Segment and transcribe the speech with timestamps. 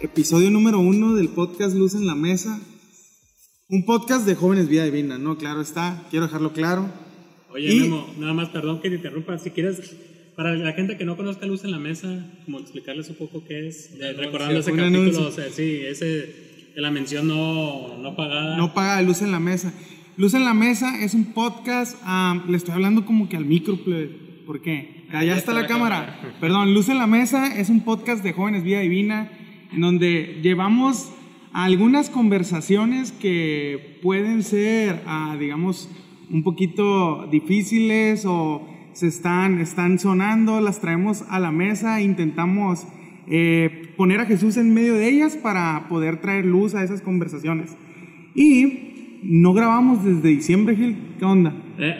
[0.00, 2.60] episodio número uno del podcast Luz en la Mesa.
[3.68, 5.36] Un podcast de jóvenes vida divina, ¿no?
[5.36, 6.88] Claro está, quiero dejarlo claro.
[7.50, 9.38] Oye, Y- Memo, nada más, perdón que te interrumpa.
[9.38, 9.96] Si quieres,
[10.36, 13.68] para la gente que no conozca Luz en la Mesa, como explicarles un poco qué
[13.68, 15.26] es, de- recordando ese capítulo, anuncio.
[15.26, 16.06] o sea, sí, ese
[16.74, 18.56] de la mención no, no pagada.
[18.56, 19.74] No paga de Luz en la Mesa.
[20.16, 23.78] Luz en la Mesa es un podcast, ah, le estoy hablando como que al micro.
[24.46, 25.04] ¿por qué?
[25.12, 26.36] Allá está la cámara.
[26.40, 29.30] Perdón, Luz en la Mesa es un podcast de jóvenes vida divina
[29.72, 31.12] en donde llevamos
[31.52, 35.90] algunas conversaciones que pueden ser, ah, digamos,
[36.30, 42.86] un poquito difíciles o se están, están sonando, las traemos a la mesa, intentamos
[43.28, 47.76] eh, poner a Jesús en medio de ellas para poder traer luz a esas conversaciones.
[48.34, 50.96] Y no grabamos desde diciembre, Gil.
[51.18, 51.54] ¿Qué onda?
[51.78, 51.94] Eh,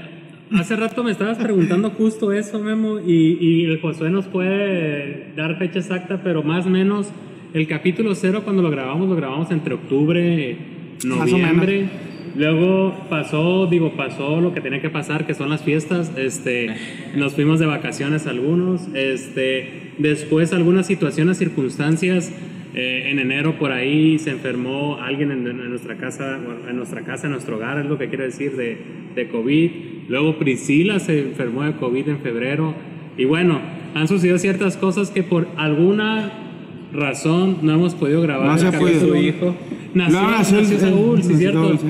[0.52, 5.58] hace rato me estabas preguntando justo eso, Memo, y, y el Josué nos puede dar
[5.58, 7.12] fecha exacta, pero más o menos
[7.54, 10.56] el capítulo cero cuando lo grabamos, lo grabamos entre octubre,
[11.04, 11.88] noviembre.
[12.36, 16.12] Luego pasó, digo, pasó lo que tenía que pasar, que son las fiestas.
[16.16, 16.68] Este,
[17.16, 18.86] nos fuimos de vacaciones algunos.
[18.94, 22.32] Este, después algunas situaciones, circunstancias.
[22.74, 26.38] eh, en enero por ahí se enfermó alguien en, en nuestra casa,
[26.68, 28.76] en nuestra casa, en nuestro hogar, es lo que quiero decir de,
[29.14, 29.70] de COVID.
[30.08, 32.74] Luego Priscila se enfermó de COVID en febrero.
[33.16, 33.60] Y bueno,
[33.94, 36.47] han sucedido ciertas cosas que por alguna
[36.92, 38.46] razón no hemos podido grabar.
[38.48, 39.00] No se ha podido.
[39.00, 39.54] su hijo.
[39.94, 41.64] Nació, Luego nació, el- Saúl, sí, nació cierto.
[41.66, 41.86] Saúl, sí.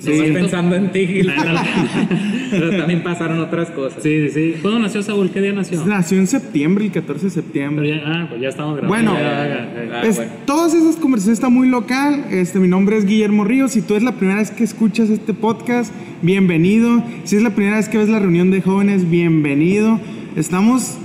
[0.00, 1.08] Sí, Estoy pensando en ti.
[2.52, 4.00] Pero también pasaron otras cosas.
[4.00, 4.54] Sí, sí, sí.
[4.62, 5.28] ¿Cuándo nació Saúl?
[5.30, 5.84] ¿Qué día nació?
[5.86, 7.88] Nació en septiembre, el 14 de Pero septiembre.
[7.88, 8.94] ya, ah, pues ya estamos grabando.
[8.94, 10.08] Bueno, Ya, ya, ya, ya.
[10.08, 10.30] Es- bueno.
[10.46, 12.26] Todas esas conversaciones están muy local.
[12.30, 13.72] Este, mi nombre es Guillermo Ríos.
[13.72, 17.02] Si tú es la primera vez que escuchas este podcast, bienvenido.
[17.24, 19.98] Si es la primera vez que ves la reunión de jóvenes, bienvenido.
[20.36, 20.96] Estamos,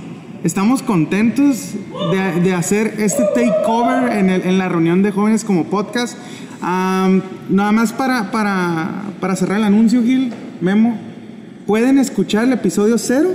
[0.44, 1.72] estamos contentos
[2.42, 6.16] de, hacer este takeover en, la reunión de jóvenes como podcast.
[6.60, 10.98] Am, nada más para, cerrar el anuncio, Gil, Memo.
[11.66, 13.30] Pueden escuchar el episodio cero.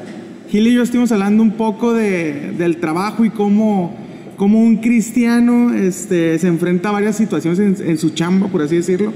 [0.49, 3.95] Gil y yo estuvimos hablando un poco de- del trabajo y cómo,
[4.37, 8.75] cómo un cristiano este, se enfrenta a varias situaciones en, en su chamba, por así
[8.75, 9.11] decirlo.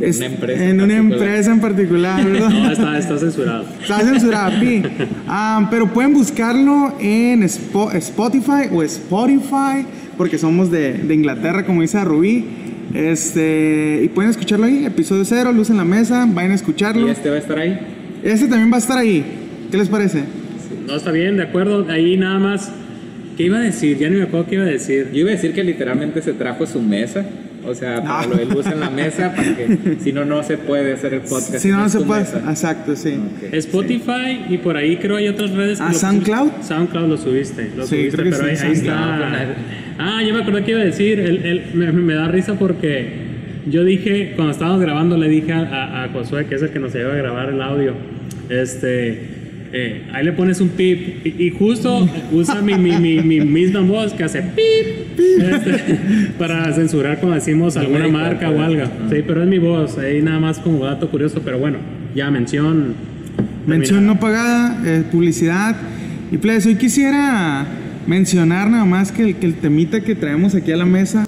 [0.00, 1.12] En una Es- empresa En en una particular.
[1.28, 2.48] empresa en particular, ¿verdad?
[2.50, 3.64] No, está, está censurado.
[3.82, 4.82] Está censurado, sí.
[5.28, 9.84] Ah, pero pueden buscarlo en Spo- Spotify o Spotify,
[10.16, 12.44] porque somos de, de Inglaterra, como dice Rubí.
[12.94, 17.06] Este, y pueden escucharlo ahí, episodio cero, luz en la mesa, vayan a escucharlo.
[17.06, 17.78] Y este va a estar ahí.
[18.22, 19.24] Este también va a estar ahí.
[19.70, 20.22] ¿Qué les parece?
[20.86, 21.86] No, está bien, de acuerdo.
[21.88, 22.70] Ahí nada más.
[23.36, 23.96] ¿Qué iba a decir?
[23.98, 25.08] Ya ni me acuerdo qué iba a decir.
[25.12, 27.24] Yo iba a decir que literalmente se trajo su mesa.
[27.66, 28.30] O sea, para No.
[28.30, 31.20] lo de luz en la mesa, para que si no, no se puede hacer el
[31.20, 31.56] podcast.
[31.58, 32.20] Si no, no se puede.
[32.22, 32.42] mesa.
[32.48, 33.18] Exacto, sí.
[33.52, 35.78] Spotify y por ahí creo hay otras redes.
[35.78, 36.50] que ¿A lo SoundCloud?
[36.62, 37.70] SoundCloud lo subiste.
[37.76, 39.54] Lo Sí, subiste, creo que pero sí, ahí, está.
[39.98, 41.20] Ah, ya me acordé que iba a decir.
[41.20, 43.28] El, el- me, me da risa porque
[43.66, 46.78] yo dije, cuando estábamos grabando, le dije a, a, a Josué, que es el que
[46.78, 47.92] nos lleva a grabar el audio,
[48.48, 49.39] este.
[49.72, 53.80] Eh, ahí le pones un pip y, y justo usa mi, mi, mi, mi misma
[53.80, 58.84] voz que hace pip este, para censurar cuando decimos alguna América, marca o algo.
[59.10, 61.78] Sí, pero es mi voz, ahí nada más como dato curioso, pero bueno,
[62.14, 62.94] ya mención.
[63.66, 65.76] Mención no pagada, eh, publicidad.
[66.32, 67.66] Y pues hoy quisiera
[68.06, 71.24] mencionar nada más que el, que el temita que traemos aquí a la mesa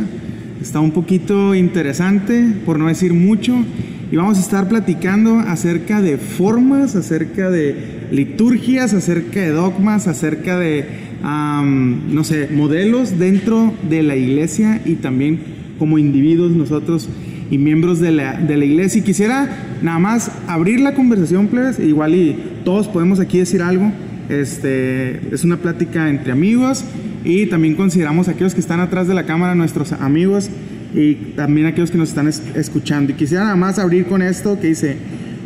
[0.61, 3.65] está un poquito interesante, por no decir mucho.
[4.13, 10.59] Y vamos a estar platicando acerca de formas, acerca de liturgias, acerca de dogmas, acerca
[10.59, 10.85] de,
[11.23, 15.41] no sé, modelos dentro de la iglesia y también
[15.79, 17.09] como individuos nosotros
[17.51, 18.99] y miembros de la, de la iglesia.
[18.99, 19.49] Y quisiera
[19.81, 22.37] nada más abrir la conversación, plebes, igual y
[22.67, 23.91] todos podemos aquí decir algo.
[24.29, 26.85] Este, es una plática entre amigos
[27.25, 30.51] y también consideramos a aquellos que están atrás de la cámara nuestros amigos
[30.95, 33.13] y también aquellos que nos están es- escuchando.
[33.13, 34.97] Y quisiera nada más abrir con esto que dice,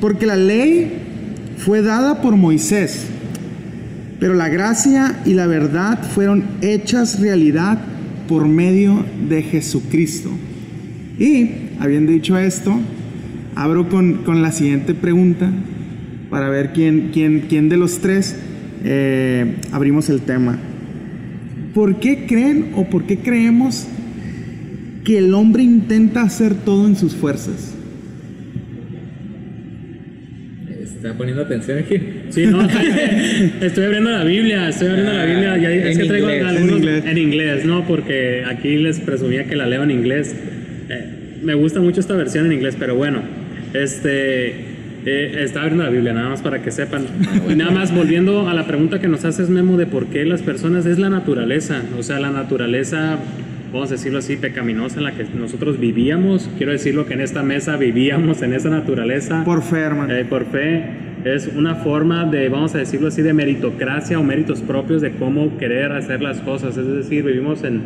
[0.00, 0.92] porque la ley
[1.58, 3.06] fue dada por Moisés,
[4.18, 7.78] pero la gracia y la verdad fueron hechas realidad
[8.28, 10.30] por medio de Jesucristo.
[11.18, 11.50] Y,
[11.80, 12.78] habiendo dicho esto,
[13.54, 15.50] abro con, con la siguiente pregunta
[16.28, 18.36] para ver quién, quién, quién de los tres
[18.84, 20.58] eh, abrimos el tema.
[21.72, 23.86] ¿Por qué creen o por qué creemos
[25.06, 27.76] que el hombre intenta hacer todo en sus fuerzas?
[30.82, 31.96] Está poniendo atención aquí.
[32.30, 32.60] Sí, no,
[33.60, 35.56] estoy, abriendo la Biblia, estoy abriendo la Biblia.
[35.58, 37.04] Ya, es que traigo inglés, algunos en inglés.
[37.06, 37.86] en inglés, ¿no?
[37.86, 40.34] Porque aquí les presumía que la leo en inglés.
[40.88, 43.20] Eh, me gusta mucho esta versión en inglés, pero bueno,
[43.74, 44.74] este.
[45.08, 47.06] Eh, está abriendo la Biblia, nada más para que sepan.
[47.48, 50.42] Y nada más volviendo a la pregunta que nos haces, Memo, de por qué las
[50.42, 51.84] personas es la naturaleza.
[51.96, 53.20] O sea, la naturaleza
[53.72, 56.50] vamos a decirlo así, pecaminosa en la que nosotros vivíamos.
[56.56, 59.44] Quiero decirlo que en esta mesa vivíamos en esa naturaleza.
[59.44, 60.14] Por fe, hermano.
[60.14, 60.84] Eh, por fe.
[61.24, 65.58] Es una forma de, vamos a decirlo así, de meritocracia o méritos propios de cómo
[65.58, 66.76] querer hacer las cosas.
[66.76, 67.80] Es decir, vivimos en,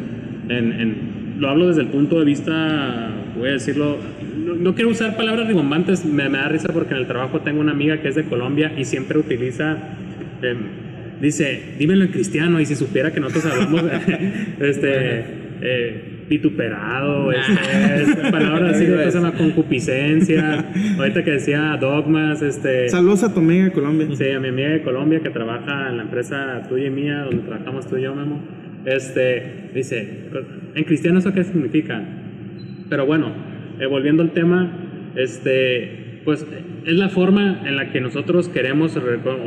[0.49, 3.97] en, en lo hablo desde el punto de vista, voy a decirlo,
[4.37, 7.61] no, no quiero usar palabras rimbombantes, me, me, da risa porque en el trabajo tengo
[7.61, 9.79] una amiga que es de Colombia y siempre utiliza...
[10.43, 10.57] Eh,
[11.21, 13.85] dice, dímelo en cristiano, y si supiera que nosotros hablamos,
[14.61, 15.25] este,
[15.63, 22.89] eh, vituperado, este, este, palabras así de se llama concupiscencia, ahorita que decía dogmas, este...
[22.89, 24.09] Saludos a tu amiga de Colombia.
[24.15, 27.43] Sí, a mi amiga de Colombia que trabaja en la empresa tuya y mía, donde
[27.43, 28.41] trabajamos tú y yo, Memo,
[28.85, 30.29] este, dice,
[30.75, 32.03] en cristiano eso qué significa,
[32.89, 33.33] pero bueno,
[33.79, 34.73] eh, volviendo al tema,
[35.17, 36.47] este pues
[36.85, 38.99] es la forma en la que nosotros queremos,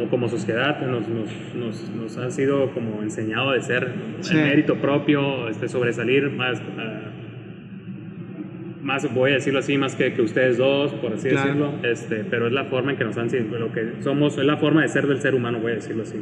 [0.10, 4.36] como sociedad, nos, nos, nos, nos ha sido como enseñado de ser sí.
[4.36, 6.64] el mérito propio, este, sobresalir más, uh,
[8.84, 11.48] más, voy a decirlo así, más que, que ustedes dos, por así claro.
[11.48, 14.46] decirlo, este, pero es la forma en que nos han sido, lo que somos, es
[14.46, 16.22] la forma de ser del ser humano, voy a decirlo así.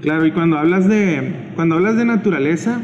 [0.00, 2.80] Claro, y cuando hablas de, cuando hablas de naturaleza,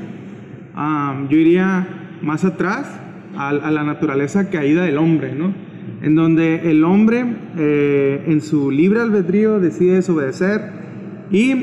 [0.77, 1.87] um, yo iría
[2.23, 3.01] más atrás
[3.37, 5.55] a, a la naturaleza caída del hombre, ¿no?
[6.05, 7.25] En donde el hombre
[7.56, 10.61] eh, en su libre albedrío decide desobedecer
[11.31, 11.55] y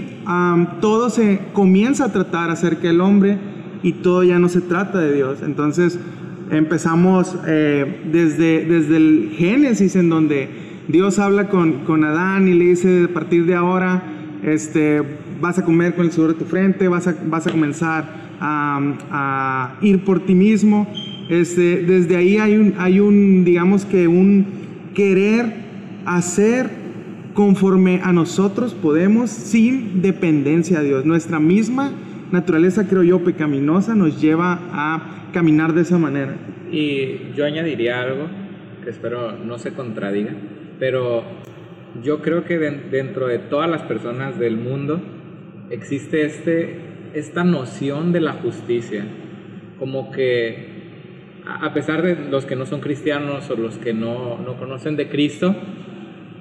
[0.81, 3.37] todo se comienza a tratar acerca del hombre
[3.83, 5.43] y todo ya no se trata de Dios.
[5.43, 5.99] Entonces
[6.49, 10.49] empezamos eh, desde, desde el Génesis en donde
[10.87, 14.01] Dios habla con, con Adán y le dice a partir de ahora
[14.41, 15.03] este,
[15.39, 19.75] vas a comer con el sudor de tu frente, vas a, vas a comenzar a
[19.81, 20.87] ir por ti mismo
[21.31, 24.45] este, desde ahí hay un, hay un, digamos que un
[24.93, 25.45] querer
[26.05, 26.69] hacer
[27.33, 31.05] conforme a nosotros podemos sin dependencia a Dios.
[31.05, 31.93] Nuestra misma
[32.33, 36.35] naturaleza, creo yo, pecaminosa nos lleva a caminar de esa manera.
[36.69, 38.27] Y yo añadiría algo
[38.83, 40.33] que espero no se contradiga,
[40.79, 41.23] pero
[42.03, 45.01] yo creo que dentro de todas las personas del mundo
[45.69, 46.75] existe este,
[47.13, 49.05] esta noción de la justicia,
[49.79, 50.70] como que
[51.45, 55.09] a pesar de los que no son cristianos o los que no, no conocen de
[55.09, 55.55] Cristo,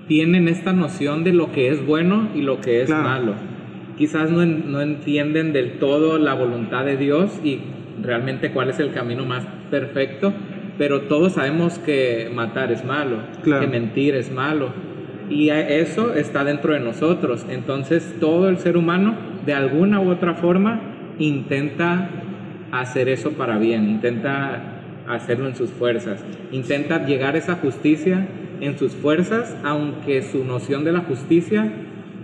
[0.09, 3.05] tienen esta noción de lo que es bueno y lo que es claro.
[3.05, 3.35] malo.
[3.97, 7.61] Quizás no, no, entienden del todo la voluntad de Dios y
[8.03, 10.33] realmente cuál es el camino más perfecto,
[10.79, 13.61] pero todos sabemos que matar es malo, claro.
[13.61, 14.73] que mentir es malo,
[15.31, 17.47] y eso está dentro de nosotros.
[17.49, 19.15] Entonces todo el ser humano,
[19.47, 20.81] de alguna u otra forma,
[21.19, 22.11] intenta
[22.73, 24.80] hacer eso para bien, intenta
[25.15, 26.25] hacerlo en sus fuerzas.
[26.53, 28.27] Intenta llegar a esa justicia
[28.61, 31.73] en sus fuerzas, aunque su noción de la justicia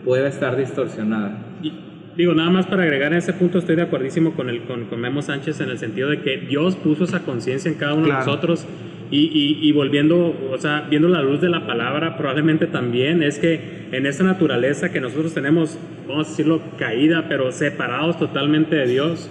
[0.05, 1.39] pueda estar distorsionada.
[1.63, 1.73] Y,
[2.17, 5.01] digo, nada más para agregar en ese punto, estoy de acuerdísimo con, el, con, con
[5.01, 8.21] Memo Sánchez en el sentido de que Dios puso esa conciencia en cada uno claro.
[8.21, 8.67] de nosotros.
[9.11, 13.39] Y, y, y, volviendo, o sea, viendo la luz de la palabra, probablemente también es
[13.39, 15.79] que en esa naturaleza que nosotros tenemos,
[16.09, 19.31] vamos a decirlo, caída, pero separados totalmente de Dios,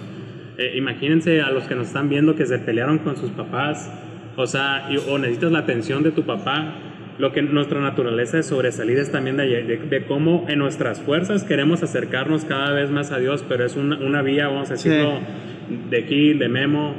[0.58, 3.90] eh, imagínense a los que nos están viendo que se pelearon con sus papás,
[4.36, 6.74] o sea, y, o necesitas la atención de tu papá.
[7.18, 11.44] Lo que nuestra naturaleza de sobresalir es también de, de, de, cómo en nuestras fuerzas
[11.44, 15.20] queremos acercarnos cada vez más a Dios, pero es una, una vía, vamos a decirlo,
[15.68, 15.78] sí.
[15.88, 16.94] de aquí, de Memo,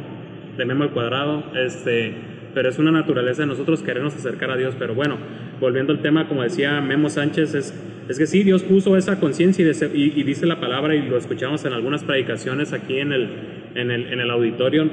[0.57, 2.15] de Memo al cuadrado, este,
[2.57, 4.73] pero es una naturaleza de nosotros querernos acercar a Dios.
[4.79, 5.19] Pero bueno,
[5.61, 7.71] volviendo al tema, como decía Memo Sánchez, es,
[8.09, 11.19] es que sí, Dios puso esa conciencia y, y, y, dice la palabra, y lo
[11.19, 13.29] escuchamos en algunas predicaciones aquí en el,
[13.75, 14.89] en el, en el auditorio,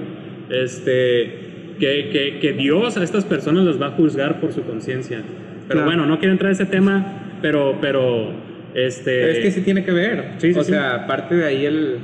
[0.50, 5.22] este, que, que, que, Dios a estas personas las va a juzgar por su conciencia.
[5.66, 5.86] Pero claro.
[5.86, 8.30] bueno, no quiero entrar en ese tema, pero, pero
[8.74, 9.30] este...
[9.30, 10.32] es que sí tiene que ver.
[10.36, 10.72] Sí, sí, o sí.
[10.72, 11.96] sea, parte de ahí el,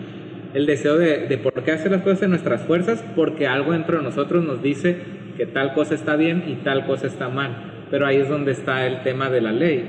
[0.54, 3.98] el deseo de, de por qué hacer las cosas en nuestras fuerzas, porque algo dentro
[3.98, 7.86] de nosotros nos dice que tal cosa está bien y tal cosa está mal.
[7.90, 9.86] Pero ahí es donde está el tema de la ley,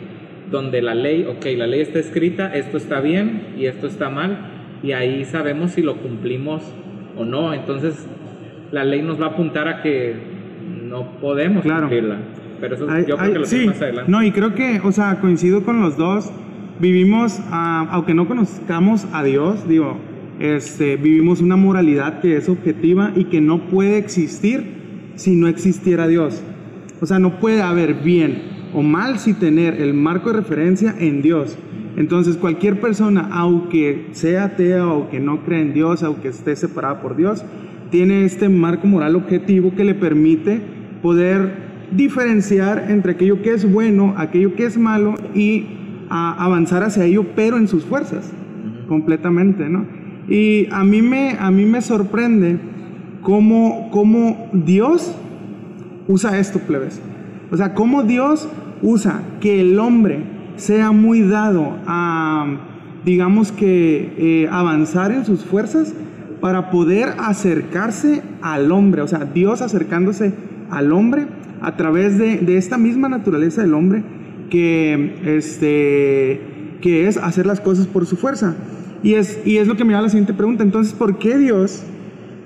[0.50, 4.38] donde la ley, ok, la ley está escrita, esto está bien y esto está mal,
[4.82, 6.64] y ahí sabemos si lo cumplimos
[7.18, 7.54] o no.
[7.54, 8.08] Entonces,
[8.72, 10.16] la ley nos va a apuntar a que
[10.88, 11.82] no podemos claro.
[11.90, 12.20] cumplirla.
[12.62, 13.66] Pero eso ay, yo creo ay, que lo sí.
[13.66, 14.10] más adelante.
[14.10, 16.32] No, y creo que, o sea, coincido con los dos.
[16.80, 19.98] Vivimos, uh, aunque no conozcamos a Dios, digo,
[20.40, 24.80] este, vivimos una moralidad que es objetiva y que no puede existir
[25.22, 26.42] si no existiera Dios.
[27.00, 28.42] O sea, no puede haber bien
[28.74, 31.58] o mal si tener el marco de referencia en Dios.
[31.96, 37.02] Entonces, cualquier persona, aunque sea atea o que no cree en Dios, aunque esté separada
[37.02, 37.46] por Dios,
[37.92, 40.60] tiene este marco moral objetivo que le permite
[41.04, 41.52] poder
[41.92, 45.66] diferenciar entre aquello que es bueno, aquello que es malo y
[46.10, 48.32] a avanzar hacia ello, pero en sus fuerzas,
[48.88, 49.86] completamente, ¿no?
[50.28, 52.71] Y a mí me, a mí me sorprende
[53.22, 55.14] cómo, cómo Dios
[56.08, 57.02] usa esto, plebes.
[57.52, 58.48] O sea, cómo Dios
[58.82, 60.24] usa que el hombre
[60.56, 62.58] sea muy dado a,
[63.06, 65.94] digamos que, eh, avanzar en sus fuerzas
[66.40, 69.02] para poder acercarse al hombre.
[69.02, 70.34] O sea, Dios acercándose
[70.70, 71.28] al hombre
[71.62, 74.04] a través de, de esta misma naturaleza del hombre
[74.50, 76.42] que, este,
[76.82, 78.56] que es hacer las cosas por su fuerza.
[79.04, 80.64] Y es, y es lo que me da la siguiente pregunta.
[80.64, 81.84] Entonces, ¿por qué Dios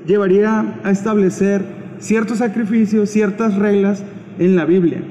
[0.06, 1.64] llevaría a establecer
[2.00, 4.06] ciertos sacrificios, ciertas reglas
[4.40, 5.02] en la Biblia?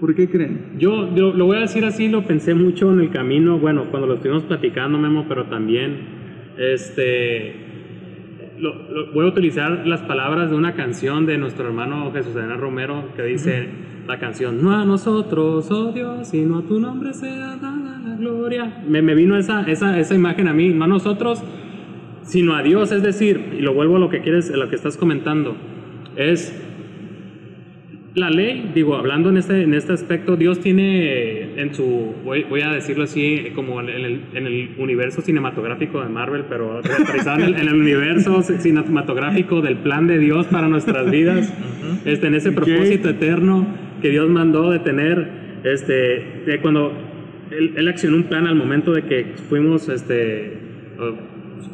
[0.00, 0.76] ¿Por qué creen?
[0.78, 4.06] Yo, yo, lo voy a decir así, lo pensé mucho en el camino, bueno, cuando
[4.06, 6.00] lo estuvimos platicando, Memo, pero también,
[6.58, 7.54] este,
[9.14, 13.22] voy a utilizar las palabras de una canción de nuestro hermano Jesús Adrián Romero que
[13.22, 13.68] dice
[14.06, 18.84] la canción, no a nosotros, oh Dios, sino a tu nombre sea dada la gloria.
[18.86, 21.42] Me, me vino esa, esa, esa imagen a mí, no a nosotros,
[22.26, 24.76] sino a Dios, es decir, y lo vuelvo a lo que quieres, a lo que
[24.76, 25.56] estás comentando,
[26.16, 26.54] es
[28.16, 32.62] la ley, digo, hablando en este, en este aspecto, Dios tiene en su, voy, voy
[32.62, 37.54] a decirlo así, como en el, en el, universo cinematográfico de Marvel, pero en el,
[37.56, 41.52] en el, universo cinematográfico del plan de Dios para nuestras vidas,
[42.06, 43.66] este, en ese propósito eterno
[44.00, 45.28] que Dios mandó de tener,
[45.64, 46.92] este, de cuando
[47.50, 50.54] él, él, accionó un plan al momento de que fuimos, este,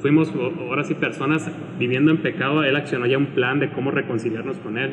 [0.00, 4.58] fuimos ahora sí personas viviendo en pecado, Él accionó ya un plan de cómo reconciliarnos
[4.58, 4.90] con Él.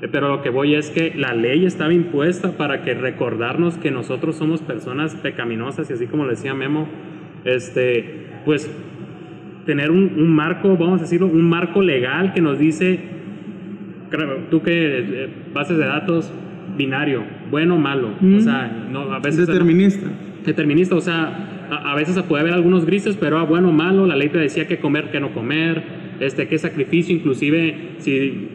[0.00, 3.90] Eh, pero lo que voy es que la ley estaba impuesta para que recordarnos que
[3.90, 6.88] nosotros somos personas pecaminosas y así como le decía Memo,
[7.44, 8.70] este, pues
[9.66, 13.00] tener un, marco, vamos a decirlo, un marco legal que nos dice,
[14.50, 16.32] tú que eh, bases de datos
[16.76, 19.46] binario, bueno o malo, o sea, no, a veces...
[19.46, 20.06] Determinista.
[20.44, 24.16] determinista, o sea, a, veces puede haber algunos grises, pero a bueno o malo, la
[24.16, 25.82] ley te decía que comer, que no comer,
[26.20, 28.48] este, qué sacrificio, inclusive si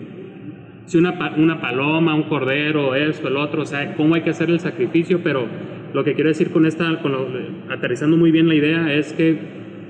[0.86, 4.50] si una, una paloma, un cordero, esto, el otro, o sea, cómo hay que hacer
[4.50, 5.48] el sacrificio, pero
[5.93, 6.89] lo que quiero decir con esta,
[7.70, 9.38] aterrizando muy bien la idea, es que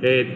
[0.01, 0.27] eh,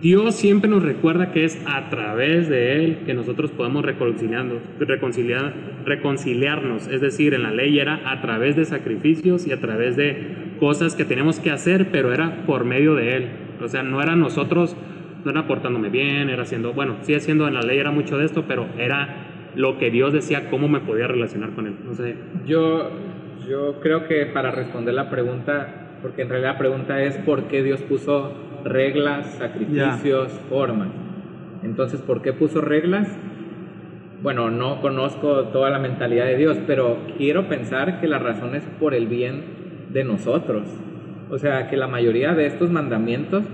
[0.00, 5.54] Dios siempre nos recuerda que es a través de Él que nosotros podemos reconciliarnos, reconciliar,
[5.84, 6.88] reconciliarnos.
[6.88, 10.94] Es decir, en la ley era a través de sacrificios y a través de cosas
[10.94, 13.30] que tenemos que hacer, pero era por medio de Él.
[13.60, 14.76] O sea, no era nosotros,
[15.24, 18.26] no era portándome bien, era haciendo, bueno, sí haciendo en la ley era mucho de
[18.26, 19.08] esto, pero era
[19.56, 21.74] lo que Dios decía, cómo me podía relacionar con Él.
[21.84, 22.14] No sé.
[22.46, 22.90] Yo,
[23.48, 27.64] yo creo que para responder la pregunta, porque en realidad la pregunta es por qué
[27.64, 28.32] Dios puso
[28.64, 30.90] reglas, sacrificios, formas.
[31.64, 33.08] Entonces, ¿por qué puso reglas?
[34.22, 38.62] Bueno, no conozco toda la mentalidad de Dios, pero quiero pensar que la razón es
[38.78, 39.61] por el bien
[39.92, 40.64] de nosotros.
[41.30, 43.44] O sea, que la mayoría de estos mandamientos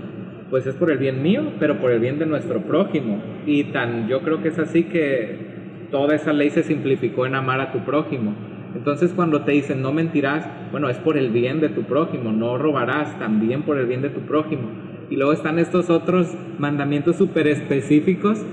[0.49, 3.21] pues es por el bien mío, pero por el bien de nuestro prójimo.
[3.45, 7.61] Y tan yo creo que es así que toda esa ley se simplificó en amar
[7.61, 8.33] a tu prójimo.
[8.75, 12.57] Entonces cuando te dicen no mentirás, bueno, es por el bien de tu prójimo, no
[12.57, 14.69] robarás, también por el bien de tu prójimo.
[15.09, 18.43] Y luego están estos otros mandamientos súper específicos,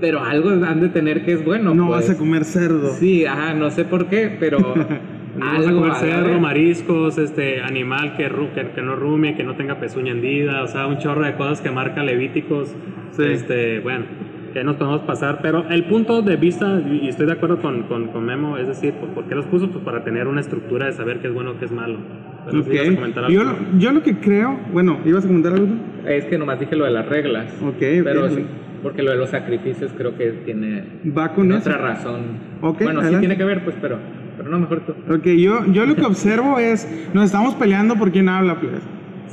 [0.00, 1.74] pero algo han de tener que es bueno.
[1.74, 2.16] No vas pues.
[2.16, 2.92] a comer cerdo.
[2.94, 4.58] Sí, ajá, no sé por qué, pero...
[5.36, 8.30] no vas a comer cerdo, mariscos, este animal que,
[8.74, 11.70] que, no rumie, que no tenga pezuña hendida, o sea, un chorro de cosas que
[11.70, 12.74] marca Levíticos.
[13.18, 14.06] Este, bueno,
[14.54, 18.08] que nos podemos pasar, pero el punto de vista, y estoy de acuerdo con, con,
[18.08, 19.68] con Memo, es decir, ¿por qué los puso?
[19.68, 21.98] Pues para tener una estructura de saber qué es bueno, qué es malo.
[22.46, 22.96] Okay.
[23.30, 23.42] yo,
[23.78, 25.74] yo, lo que creo, bueno, ¿ibas a comentar algo?
[26.06, 27.46] Es que nomás dije lo de las reglas.
[27.62, 28.44] Ok, pero sí,
[28.82, 30.84] porque lo de los sacrificios creo que tiene
[31.16, 32.38] Va con otra razón.
[32.60, 33.98] Okay, bueno, sí tiene que ver, pues, pero,
[34.36, 34.92] pero no, mejor tú.
[35.12, 38.72] Ok, yo, yo lo que observo es, nos estamos peleando por quién habla, pues.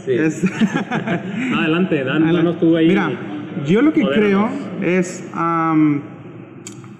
[0.05, 0.13] Sí.
[1.55, 2.87] adelante, Dan, danos tú ahí.
[2.87, 3.11] Mira,
[3.65, 4.49] yo lo que creo
[4.81, 5.29] es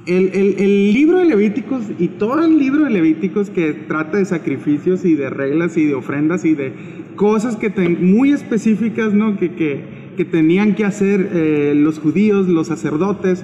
[0.05, 5.15] el, libro de Levíticos y todo el libro de Levíticos que trata de sacrificios y
[5.15, 6.74] de reglas y de ofrendas y de
[7.15, 9.38] cosas que muy específicas ¿no?
[9.38, 13.43] que, que, tenían que hacer eh, los judíos, los sacerdotes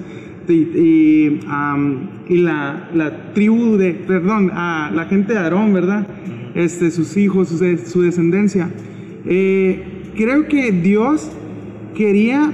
[0.52, 1.40] y,
[2.28, 6.06] la, tribu de, perdón, a la gente de Aarón, ¿verdad?
[6.54, 8.70] Este, sus hijos, su, descendencia.
[9.24, 11.30] Eh, creo que Dios
[11.94, 12.52] quería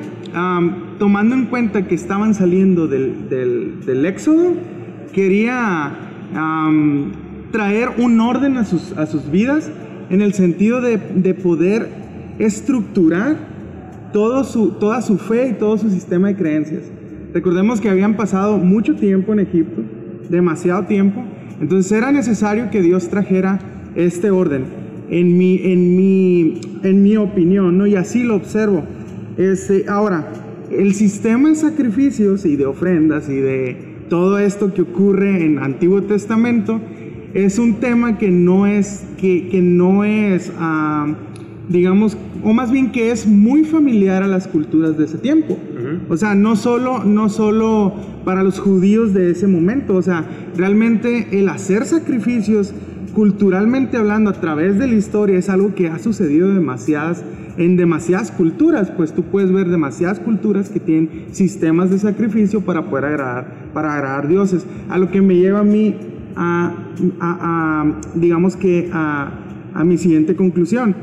[0.99, 4.55] tomando en cuenta que estaban saliendo del, éxodo,
[5.13, 5.93] quería
[7.53, 9.71] traer un orden a sus, vidas
[10.11, 11.89] en el sentido de, de poder
[12.39, 13.37] estructurar
[14.13, 16.83] toda su fe y todo su sistema de creencias.
[17.35, 19.83] Recordemos que habían pasado mucho tiempo en Egipto,
[20.31, 21.25] demasiado tiempo,
[21.61, 23.59] entonces era necesario que Dios trajera
[23.97, 24.67] este orden,
[25.11, 27.89] en mi, en mi, en mi opinión, ¿no?
[27.89, 28.85] y así lo observo.
[29.37, 30.29] Este, ahora,
[30.71, 36.03] el sistema de sacrificios y de ofrendas y de todo esto que ocurre en Antiguo
[36.03, 36.81] Testamento
[37.35, 41.13] es un tema que no es, que, no es, ah,
[41.69, 45.59] digamos, o más bien que es muy familiar a las culturas de ese tiempo.
[46.09, 50.25] O sea, no solo, no solo para los judíos de ese momento, o sea,
[50.57, 52.73] realmente el hacer sacrificios,
[53.15, 58.91] culturalmente hablando, a través de la historia, es algo que ha sucedido en demasiadas culturas,
[58.91, 63.95] pues tú puedes ver demasiadas culturas que tienen sistemas de sacrificio para poder agradar, para
[63.95, 64.67] agradar dioses.
[64.89, 65.95] A lo que me lleva a mí
[66.37, 66.75] a,
[68.15, 70.95] digamos que a mi siguiente conclusión,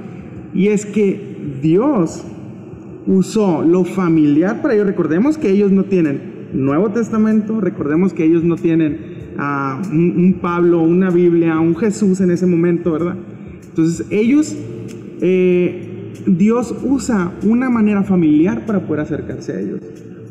[0.53, 1.31] y es que
[1.61, 2.25] Dios
[3.07, 4.87] usó lo familiar para ellos.
[4.87, 8.97] Recordemos que ellos no tienen Nuevo Testamento, recordemos que ellos no tienen
[9.37, 13.15] uh, un, Pablo, una Biblia, un Jesús en ese momento, ¿verdad?
[13.69, 14.55] Entonces ellos,
[15.21, 19.79] eh, Dios usa una manera familiar para poder acercarse a ellos.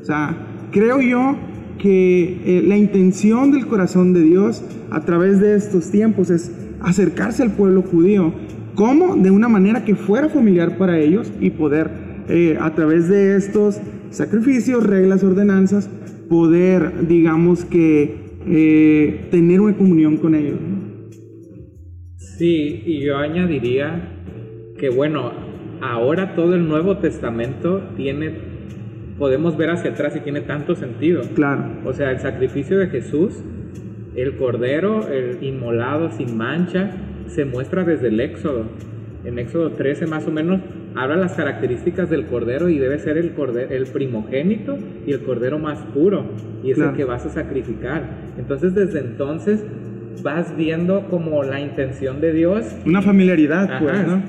[0.03, 0.37] O sea,
[0.71, 1.37] creo yo
[1.79, 7.43] que eh, la intención del corazón de Dios a través de estos tiempos es acercarse
[7.43, 8.35] al pueblo judío.
[8.75, 9.17] ¿Cómo?
[9.17, 13.81] De una manera que fuera familiar para ellos y poder eh, a través de estos
[14.11, 15.91] sacrificios, reglas, ordenanzas,
[16.29, 20.59] poder, digamos que, eh, tener una comunión con ellos.
[22.17, 24.17] Sí, y yo añadiría
[24.79, 25.33] que, bueno,
[25.81, 28.33] ahora todo el Nuevo Testamento tiene,
[29.19, 31.23] podemos ver hacia atrás y tiene tanto sentido.
[31.35, 31.65] Claro.
[31.85, 33.43] O sea, el sacrificio de Jesús,
[34.15, 36.93] el cordero, el inmolado sin mancha,
[37.27, 38.65] se muestra desde el Éxodo.
[39.25, 40.61] En Éxodo 13 más o menos
[40.95, 45.59] habla las características del cordero y debe ser el cordero, el primogénito y el cordero
[45.59, 46.25] más puro
[46.63, 48.03] y es el que vas a sacrificar.
[48.39, 49.65] Entonces desde entonces
[50.23, 52.77] vas viendo como la intención de Dios.
[52.85, 54.23] Una familiaridad, pues, ¿no?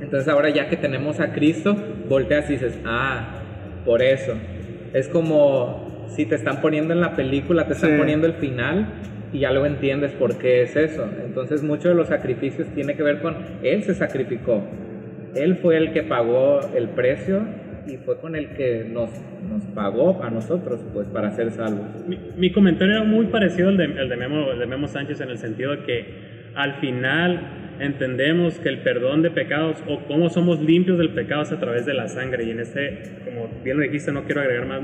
[0.00, 1.76] Entonces ahora ya que tenemos a Cristo,
[2.08, 3.40] volteas y dices, ah,
[3.84, 4.34] por eso.
[4.92, 8.88] Es como si te están poniendo en la película, te están poniendo el final
[9.32, 11.06] y ya lo entiendes por qué es eso.
[11.24, 14.62] Entonces muchos de los sacrificios tiene que ver con Él se sacrificó.
[15.34, 17.42] Él fue el que pagó el precio
[17.86, 19.10] y fue con el que nos,
[19.48, 21.86] nos pagó a nosotros pues para ser salvos.
[22.36, 25.72] Mi, comentario era muy parecido al de, de, Memo, de Memo Sánchez en el sentido
[25.72, 31.10] de que al final entendemos que el perdón de pecados o cómo somos limpios del
[31.10, 32.44] pecado es a través de la sangre.
[32.44, 34.82] Y en este, como bien lo dijiste, no quiero agregar más,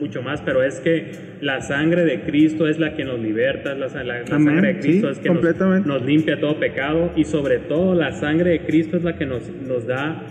[0.00, 3.88] mucho más, pero es que la sangre de Cristo es la que nos liberta, la,
[4.04, 8.12] la, sangre de Cristo es que nos, nos, limpia todo pecado y sobre todo la
[8.12, 10.22] sangre de Cristo es la que nos, nos da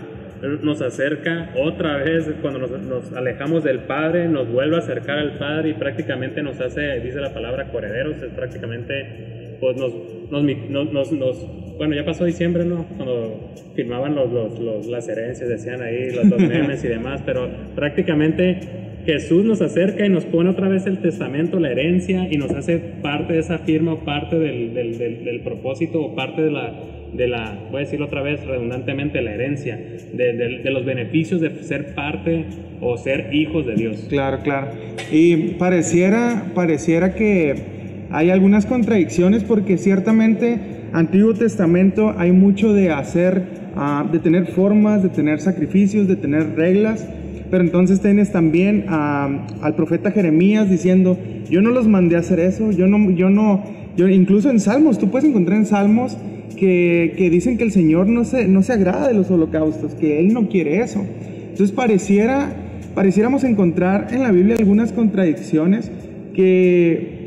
[0.42, 5.38] nos acerca otra vez, cuando nos, nos, alejamos del Padre, nos vuelve a acercar al
[5.38, 9.92] Padre y prácticamente nos hace, dice la palabra, correderos, es prácticamente, pues nos,
[10.30, 11.46] nos, nos
[11.78, 12.84] bueno, ya pasó diciembre, ¿no?
[12.96, 18.58] Cuando firmaban los, los, las herencias, decían ahí los, dos memes y demás, pero prácticamente
[19.06, 22.78] Jesús nos acerca y nos pone otra vez el testamento, la herencia, y nos hace
[22.78, 26.74] parte de esa firma o parte del, del, del, propósito o parte de la,
[27.14, 31.62] de la, voy a decirlo otra vez redundantemente, la herencia, de, de, los beneficios de
[31.62, 32.44] ser parte
[32.80, 34.06] o ser hijos de Dios.
[34.10, 34.72] Claro, claro.
[35.12, 37.77] Y pareciera, pareciera que
[38.10, 40.58] hay algunas contradicciones porque ciertamente
[40.92, 43.44] Antiguo Testamento hay mucho de hacer,
[43.76, 47.06] ah, de tener formas, de tener sacrificios, de tener reglas,
[47.50, 51.18] pero entonces tienes también al profeta Jeremías diciendo,
[51.50, 53.64] yo no los mandé a hacer eso, yo no, yo no,
[53.96, 56.16] yo, incluso en Salmos, tú puedes encontrar en Salmos
[56.56, 60.20] que, que, dicen que el Señor no se, no se agrada de los holocaustos, que
[60.20, 61.04] Él no quiere eso.
[61.50, 62.52] Entonces pareciera,
[62.94, 65.90] pareciéramos encontrar en la Biblia algunas contradicciones
[66.34, 67.17] que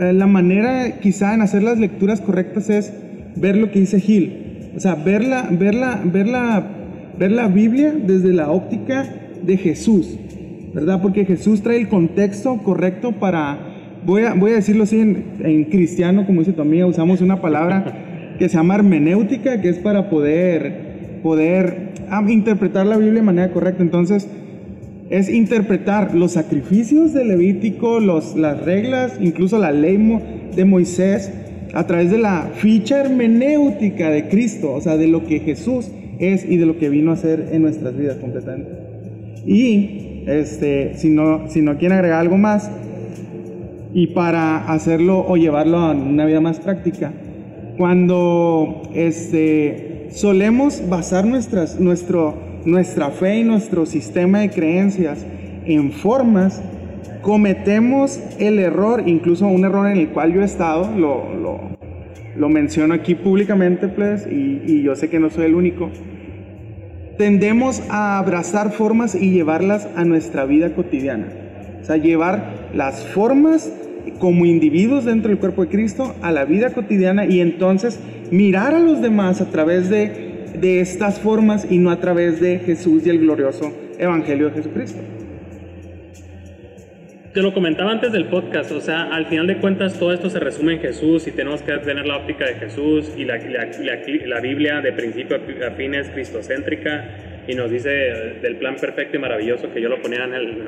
[0.00, 2.92] la manera quizá en hacer las lecturas correctas es
[3.36, 4.70] ver lo que dice Gil.
[4.76, 6.26] O sea, ver la, ver la, ver
[7.18, 9.04] ver la Biblia desde la óptica
[9.42, 10.18] de Jesús,
[10.72, 11.02] ¿verdad?
[11.02, 13.58] Porque Jesús trae el contexto correcto para,
[14.04, 18.34] voy a, voy a decirlo así en, cristiano, como dice tu amiga, usamos una palabra
[18.38, 23.52] que se llama hermenéutica, que es para poder, poder ah, interpretar la Biblia de manera
[23.52, 23.82] correcta.
[23.82, 24.28] Entonces,
[25.10, 29.96] es interpretar los sacrificios de Levítico, los, las reglas, incluso la ley
[30.54, 31.32] de Moisés,
[31.72, 36.44] a través de la ficha hermenéutica de Cristo, o sea, de lo que Jesús es
[36.44, 38.70] y de lo que vino a hacer en nuestras vidas completamente.
[39.46, 42.70] Y este, si, no, si no quieren agregar algo más,
[43.94, 47.12] y para hacerlo o llevarlo a una vida más práctica,
[47.78, 55.24] cuando este, solemos basar nuestras, nuestro, nuestra fe y nuestro sistema de creencias
[55.64, 56.62] en formas,
[57.22, 61.68] cometemos el error, incluso un error en el cual yo he estado, lo,
[62.36, 65.90] lo, menciono aquí públicamente, pues, y, y, yo sé que no soy el único,
[67.18, 71.26] tendemos a abrazar formas y llevarlas a nuestra vida cotidiana.
[71.82, 73.70] O sea, llevar las formas
[74.18, 78.78] como individuos dentro del cuerpo de Cristo a la vida cotidiana y entonces mirar a
[78.78, 83.10] los demás a través de, de estas formas y no a través de Jesús y
[83.10, 85.00] el glorioso Evangelio de Jesucristo.
[87.34, 90.40] Te lo comentaba antes del podcast, o sea, al final de cuentas todo esto se
[90.40, 94.80] resume en Jesús y tenemos que tener la óptica de Jesús y la, la, Biblia
[94.80, 97.90] de principio a fin es cristocéntrica y nos dice
[98.42, 100.64] del plan perfecto y maravilloso que yo lo ponía en el,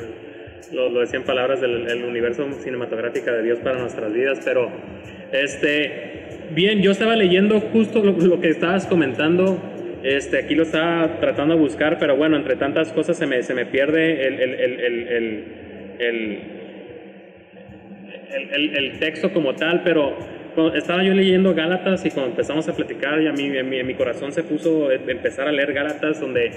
[0.72, 4.70] lo, lo decía en palabras del universo cinematográfico de Dios para nuestras vidas, pero
[5.32, 6.19] este,
[6.54, 9.62] bien, yo estaba leyendo justo lo, que estabas comentando
[10.02, 13.52] este, aquí lo estaba tratando de buscar, pero bueno, entre tantas cosas se me, se
[13.54, 14.54] me pierde el, el,
[15.98, 16.60] el
[18.30, 20.16] el, texto como tal, pero
[20.74, 24.32] estaba yo leyendo Gálatas y cuando empezamos a platicar, y a mí, en, mi, corazón
[24.32, 26.50] se puso empezar a leer Gálatas, donde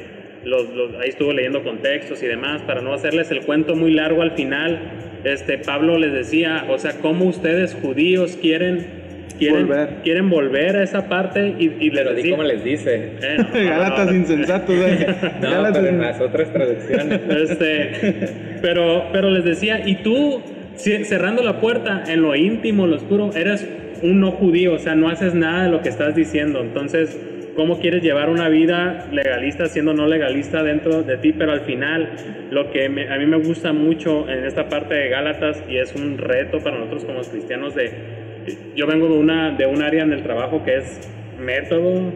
[0.43, 0.67] los,
[1.01, 4.79] ahí estuvo leyendo contextos y demás, para no hacerles el cuento muy largo al final,
[5.23, 9.02] este, Pablo les decía, o sea, cómo ustedes judíos quieren
[9.37, 13.37] quieren volver, quieren volver a esa parte y, y les decía, cómo les dice eh,
[13.53, 15.07] Gálatas insensatos ¿eh?
[15.41, 20.41] no, pero en las otras traducciones este, pero, pero les decía y tú
[20.75, 23.67] cerrando la puerta en lo íntimo, lo oscuro, eres
[24.01, 26.61] un no judío, o sea, no haces nada de lo que estás diciendo.
[26.61, 27.19] Entonces,
[27.55, 31.33] ¿cómo quieres llevar una vida legalista siendo no legalista dentro de ti?
[31.33, 32.09] Pero al final,
[32.51, 36.17] lo que a mí me gusta mucho en esta parte de Gálatas y es un
[36.17, 37.91] reto para nosotros como cristianos de,
[38.75, 42.11] yo vengo de una de un área en el trabajo que es método,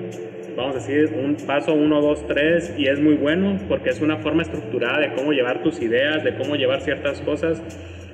[0.56, 4.18] vamos a decir, un paso 1, 2, 3 y es muy bueno porque es una
[4.18, 7.62] forma estructurada de cómo llevar tus ideas, de cómo llevar ciertas cosas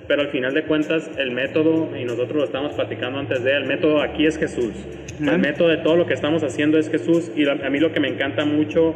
[0.07, 3.65] pero al final de cuentas el método, y nosotros lo estamos platicando antes de, el
[3.65, 4.73] método aquí es Jesús.
[5.19, 7.99] El método de todo lo que estamos haciendo es Jesús y a mí lo que
[7.99, 8.95] me encanta mucho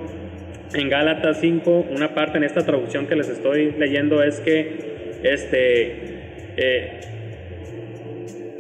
[0.74, 6.54] en Gálatas 5, una parte en esta traducción que les estoy leyendo es que, este,
[6.58, 7.00] eh,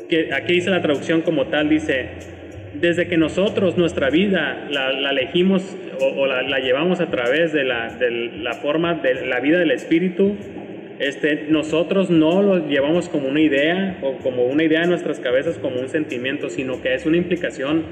[0.09, 2.09] que aquí dice la traducción como tal, dice,
[2.73, 8.11] desde que nosotros nuestra vida la, elegimos o, la, llevamos a través de la, de
[8.11, 10.35] la forma de la vida del Espíritu,
[10.99, 15.57] este, nosotros no lo llevamos como una idea o como una idea en nuestras cabezas,
[15.59, 17.83] como un sentimiento, sino que es una implicación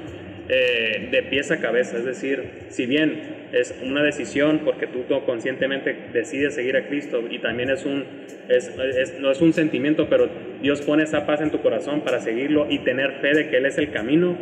[0.50, 1.98] eh, de pies a cabeza.
[1.98, 7.40] Es decir, si bien es una decisión porque tú conscientemente decides seguir a Cristo y
[7.40, 8.06] también es un,
[8.50, 8.72] es,
[9.20, 10.30] no es un sentimiento, pero
[10.62, 13.66] Dios pone esa paz en tu corazón para seguirlo y tener fe de que Él
[13.66, 14.38] es el camino.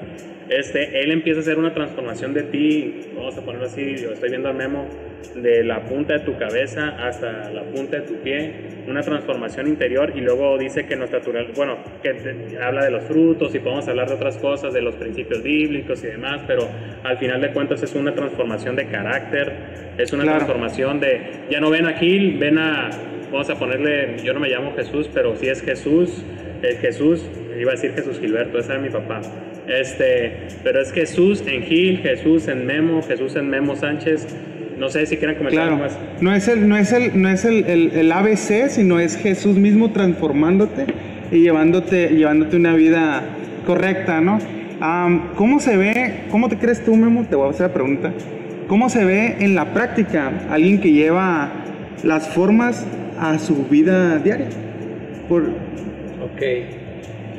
[0.49, 4.29] Este, él empieza a hacer una transformación de ti, vamos a ponerlo así, yo estoy
[4.29, 4.87] viendo a Memo,
[5.35, 8.53] de la punta de tu cabeza hasta la punta de tu pie,
[8.87, 13.53] una transformación interior y luego dice que nuestra natural, bueno, que habla de los frutos
[13.55, 16.67] y podemos hablar de otras cosas, de los principios bíblicos y demás, pero
[17.03, 19.53] al final de cuentas es una transformación de carácter,
[19.97, 22.89] es una transformación de, ya no ven a Gil, ven a,
[23.31, 26.23] vamos a ponerle, yo no me llamo Jesús, pero si es Jesús,
[26.61, 29.21] es Jesús, iba a decir Jesús Gilberto, ese era mi papá.
[29.67, 34.27] Este, pero es Jesús en Gil, Jesús en Memo, Jesús en Memo Sánchez.
[34.77, 35.77] No sé si quieren comentar claro.
[35.77, 35.97] más.
[36.21, 39.91] No es el, no es el, no es el, el, ABC, sino es Jesús mismo
[39.91, 40.85] transformándote
[41.31, 43.23] y llevándote, llevándote una vida
[43.65, 44.39] correcta, ¿no?
[45.35, 47.25] ¿Cómo se ve, cómo te crees tú, Memo?
[47.29, 48.13] Te voy a hacer la pregunta.
[48.67, 51.51] ¿Cómo se ve en la práctica alguien que lleva
[52.03, 52.85] las formas
[53.19, 54.47] a su vida diaria?
[55.29, 55.43] Por...
[55.43, 56.41] Ok.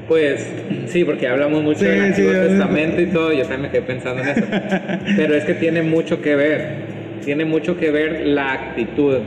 [0.09, 0.47] Pues
[0.87, 4.29] sí, porque hablamos mucho del Antiguo Testamento y todo, yo también me quedé pensando en
[4.29, 4.45] eso.
[5.17, 6.94] Pero es que tiene mucho que ver,
[7.25, 9.19] tiene mucho que ver la actitud.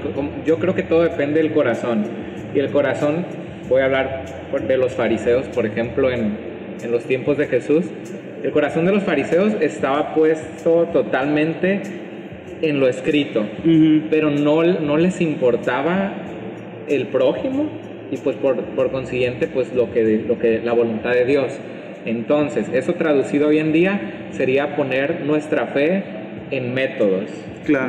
[0.45, 2.05] Yo creo que todo depende del corazón.
[2.53, 3.25] Y el corazón,
[3.69, 4.25] voy a hablar
[4.67, 6.37] de los fariseos, por ejemplo, en,
[6.81, 7.85] en los tiempos de Jesús.
[8.43, 11.81] El corazón de los fariseos estaba puesto totalmente
[12.61, 13.45] en lo escrito,
[14.09, 16.13] pero no, no les importaba
[16.87, 17.69] el prójimo
[18.11, 21.53] y pues por, por, consiguiente pues lo que, lo que la voluntad de Dios.
[22.05, 26.03] Entonces, eso traducido hoy en día sería poner nuestra fe
[26.51, 27.29] en métodos.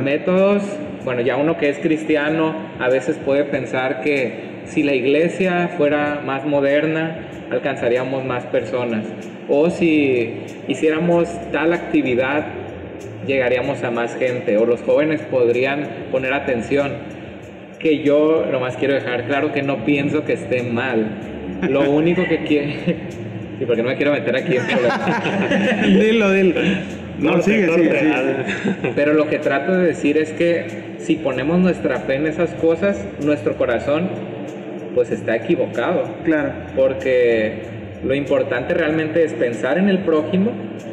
[0.03, 0.63] Métodos,
[1.05, 6.21] bueno, ya uno que es cristiano a veces puede pensar que si la iglesia fuera
[6.25, 9.07] más moderna, alcanzaríamos más personas.
[9.49, 12.47] O si hiciéramos tal actividad,
[13.27, 14.59] llegaríamos a más gente.
[14.59, 16.93] O los jóvenes podrían poner atención
[17.79, 21.07] que yo nomás quiero dejar claro que no pienso que esté mal.
[21.69, 22.73] Lo único que quiero...
[23.59, 26.61] Sí, porque no me quiero meter aquí en dilo, dilo.
[27.19, 28.93] No, sigue, sigue, sigue.
[28.97, 30.67] Pero lo que trato de decir es que
[30.99, 34.09] si ponemos nuestra fe en esas cosas, nuestro corazón
[34.95, 36.05] pues está equivocado.
[36.25, 36.53] Claro.
[36.77, 37.63] Porque
[38.05, 40.53] Lo importante realmente es pensar en el prójimo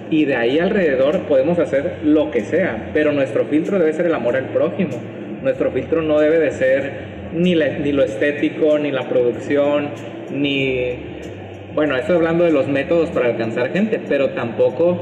[0.10, 4.16] y de ahí alrededor podemos hacer lo que sea, pero nuestro filtro debe ser el
[4.16, 4.98] amor al prójimo.
[5.44, 6.92] Nuestro filtro no debe de ser
[7.34, 9.90] ni, ni lo estético, ni la producción,
[10.32, 10.96] ni...
[11.76, 15.00] Bueno, estoy hablando de los métodos para alcanzar gente, pero tampoco,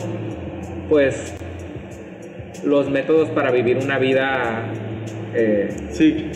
[0.90, 1.34] pues,
[2.66, 4.64] los métodos para vivir una vida
[5.36, 6.28] eh, Sí.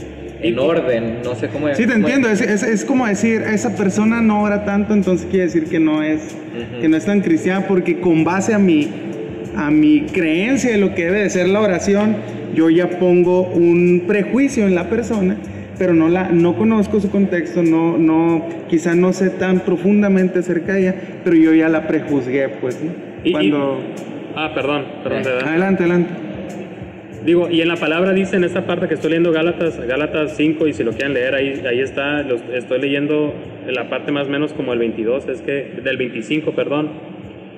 [0.41, 2.29] en orden, no sé cómo Sí, te cómo- entiendo.
[2.29, 6.03] Es, es, es como decir, esa persona no ora tanto, entonces quiere decir que no
[6.03, 6.36] es,
[6.81, 8.88] que no es tan cristiana, porque con base a mi,
[9.55, 12.15] a mi creencia de lo que debe de ser la oración,
[12.55, 15.38] yo ya pongo un prejuicio en la persona,
[15.77, 20.73] pero no la, no conozco su contexto, no, no, quizá no sé tan profundamente acerca
[20.73, 22.91] de ella, pero yo ya la prejuzgué, pues, ¿no?
[23.23, 23.79] Y- y- Cuando,
[24.39, 25.50] Ah, perdón, perdón, de verdad.
[25.50, 26.10] adelante, adelante.
[27.26, 30.67] Digo, y en la palabra dice en esta parte que estoy leyendo Gálatas, Gálatas 5,
[30.67, 33.34] y si lo quieren leer, ahí, ahí está, los- estoy leyendo
[33.67, 36.89] en la parte más o menos como el 22, es que, del 25, perdón,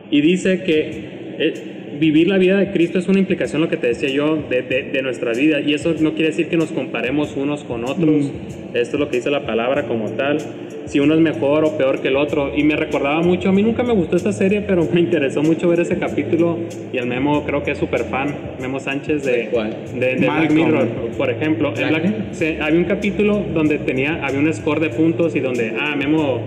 [0.09, 1.53] y dice que eh,
[1.99, 4.83] vivir la vida de Cristo es una implicación, lo que te decía yo, de, de-
[4.83, 8.31] de nuestra vida, y eso no quiere decir que nos comparemos unos con otros,
[8.73, 10.37] esto es lo que dice la palabra como tal,
[10.85, 13.61] si uno es mejor o peor que el otro, y me recordaba mucho, a mí
[13.61, 16.57] nunca me gustó esta serie, pero me interesó mucho ver ese capítulo,
[16.91, 19.49] y el Memo creo que es súper fan, Memo Sánchez de,
[19.95, 20.51] ¿De de, Black.
[20.51, 21.71] Mirror, por ejemplo.
[21.73, 25.73] Black Black- se- había un capítulo donde tenía, había un score de puntos y donde,
[25.79, 26.41] ah, Memo,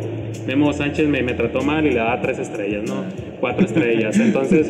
[0.46, 3.04] Memo Sánchez me, me trató mal y le daba tres estrellas, ¿no?
[3.40, 4.18] Cuatro estrellas.
[4.18, 4.68] Entonces,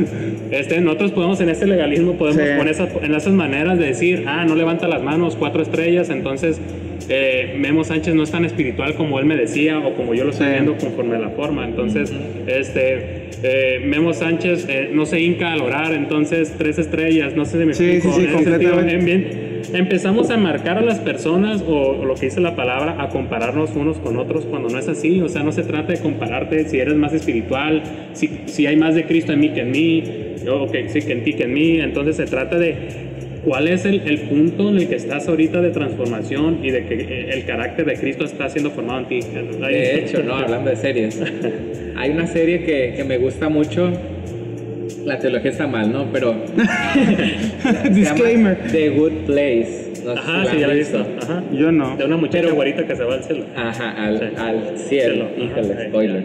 [0.50, 2.48] este, nosotros podemos en este legalismo, podemos Sí.
[2.56, 6.60] poner esas, en esas maneras de decir, ah, no levanta las manos, cuatro estrellas, entonces
[7.08, 10.30] eh, Memo Sánchez no es tan espiritual como él me decía o como yo lo
[10.30, 11.66] estoy viendo conforme a la forma.
[11.66, 12.12] Entonces,
[12.46, 17.58] este, eh, Memo Sánchez eh, no se hinca al orar, entonces tres estrellas, no sé
[17.60, 18.16] si me Sí, explico.
[18.16, 18.94] sí, sí, En ese sentido, completamente.
[18.94, 19.41] en bien,
[19.72, 23.70] empezamos a marcar a las personas o, o lo que dice la palabra, a compararnos
[23.74, 25.20] unos con otros cuando no es así.
[25.20, 28.94] O sea, no se trata de compararte si eres más espiritual, si, si hay más
[28.94, 30.04] de Cristo en mí que en mí,
[30.50, 31.80] o que sí, que en ti que en mí.
[31.80, 32.74] Entonces se trata de
[33.44, 36.94] cuál es el, el punto en el que estás ahorita de transformación y de que
[36.94, 39.20] eh, el carácter de Cristo está siendo formado en ti.
[39.20, 41.20] De hecho, no, hablando de series.
[41.96, 43.92] Hay una serie que, que me gusta mucho.
[45.04, 46.06] La teología está mal, ¿no?
[46.12, 46.34] Pero.
[47.90, 48.56] Disclaimer.
[48.70, 49.92] The Good Place.
[50.04, 51.06] No Ajá, sí, ya he visto.
[51.22, 51.42] Ajá.
[51.52, 51.96] Yo no.
[51.96, 53.44] De una muchacha Pero- güerita que se va al cielo.
[53.56, 54.24] Ajá, al, Sí.
[54.36, 54.78] al cielo.
[54.78, 55.88] Cielo, ajá, Híjole, sí.
[55.88, 56.24] spoiler.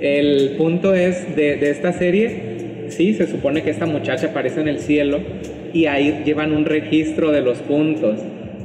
[0.00, 4.68] El punto es de, de esta serie, sí, se supone que esta muchacha aparece en
[4.68, 5.18] el cielo
[5.72, 8.20] y ahí llevan un registro de los puntos.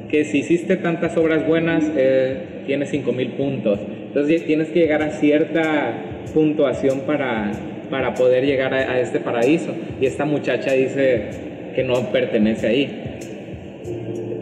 [0.09, 3.79] Que si hiciste tantas obras buenas, eh, tienes 5000 puntos.
[4.07, 5.95] Entonces tienes que llegar a cierta
[6.35, 7.51] puntuación para,
[7.89, 9.73] para poder llegar a, a este paraíso.
[9.99, 11.29] Y esta muchacha dice
[11.75, 13.19] que no pertenece ahí.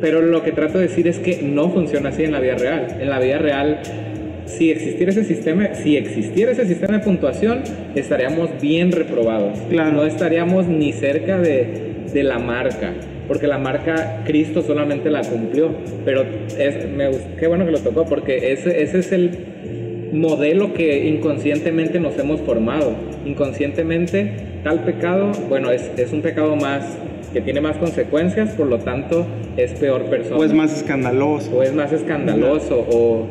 [0.01, 2.88] Pero lo que trato de decir es que no funciona así en la vida real.
[2.99, 3.80] En la vida real,
[4.45, 7.62] si existiera ese sistema, si existiera ese sistema de puntuación,
[7.95, 9.60] estaríamos bien reprobados.
[9.69, 9.91] Claro.
[9.91, 11.67] No estaríamos ni cerca de,
[12.12, 12.93] de la marca.
[13.27, 15.69] Porque la marca Cristo solamente la cumplió.
[16.04, 16.25] Pero
[16.58, 19.30] es, me, qué bueno que lo tocó, porque ese, ese es el
[20.12, 22.93] modelo que inconscientemente nos hemos formado.
[23.26, 24.32] Inconscientemente,
[24.63, 26.97] tal pecado, bueno, es, es un pecado más
[27.34, 30.38] que tiene más consecuencias, por lo tanto es peor persona.
[30.38, 31.56] O es más escandaloso.
[31.56, 33.26] O es más escandaloso, o...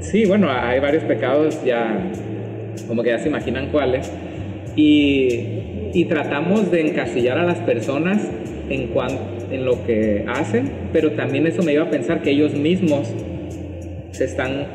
[0.00, 2.10] Sí, bueno, hay varios pecados ya,
[2.86, 4.10] como que ya se imaginan cuáles.
[4.76, 5.40] Y,
[5.92, 8.22] y tratamos de encasillar a las personas
[8.70, 9.18] en, cuan-
[9.50, 13.08] en lo que hacen, pero también eso me lleva a pensar que ellos mismos
[14.12, 14.66] se están,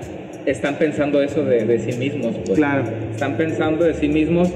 [0.46, 2.36] están pensando eso de, de sí mismos.
[2.46, 2.58] Pues.
[2.58, 2.86] Claro.
[3.12, 4.50] Están pensando de sí mismos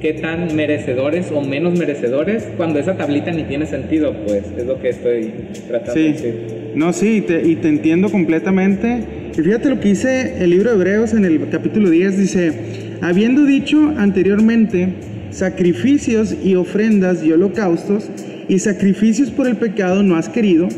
[0.00, 4.80] qué tan merecedores o menos merecedores cuando esa tablita ni tiene sentido, pues es lo
[4.80, 5.32] que estoy
[5.68, 6.34] tratando de Sí, decir.
[6.74, 8.98] no, sí, y te, y te entiendo completamente.
[9.38, 12.52] Y fíjate lo que dice el libro de Hebreos en el capítulo 10, dice,
[13.00, 14.88] habiendo dicho anteriormente,
[15.30, 18.10] sacrificios y ofrendas y holocaustos
[18.48, 20.68] y sacrificios por el pecado no has querido,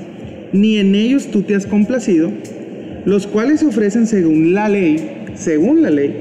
[0.53, 2.31] ni en ellos tú te has complacido,
[3.05, 6.21] los cuales se ofrecen según la ley, según la ley.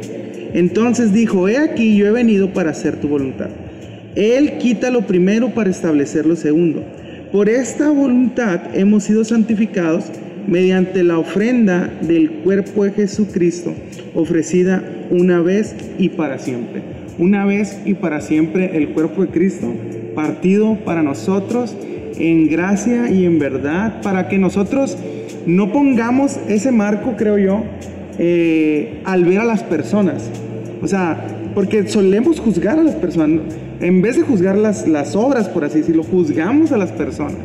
[0.53, 3.49] Entonces dijo, he aquí yo he venido para hacer tu voluntad.
[4.15, 6.83] Él quita lo primero para establecer lo segundo.
[7.31, 10.05] Por esta voluntad hemos sido santificados
[10.47, 13.73] mediante la ofrenda del cuerpo de Jesucristo,
[14.13, 16.81] ofrecida una vez y para siempre.
[17.17, 19.73] Una vez y para siempre el cuerpo de Cristo,
[20.13, 21.75] partido para nosotros
[22.19, 24.97] en gracia y en verdad, para que nosotros
[25.45, 27.63] no pongamos ese marco, creo yo,
[28.19, 30.29] eh, al ver a las personas.
[30.81, 33.41] O sea, porque solemos juzgar a las personas.
[33.79, 37.37] En vez de juzgar las, las obras, por así decirlo, juzgamos a las personas.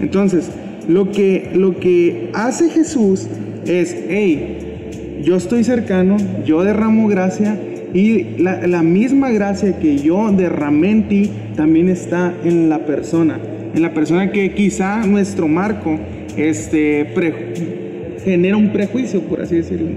[0.00, 0.50] Entonces,
[0.88, 3.26] lo que, lo que hace Jesús
[3.66, 7.58] es, hey, yo estoy cercano, yo derramo gracia
[7.92, 13.38] y la, la misma gracia que yo derramé en ti también está en la persona.
[13.74, 15.98] En la persona que quizá nuestro marco
[16.38, 17.06] este,
[18.24, 19.88] genera un prejuicio, por así decirlo.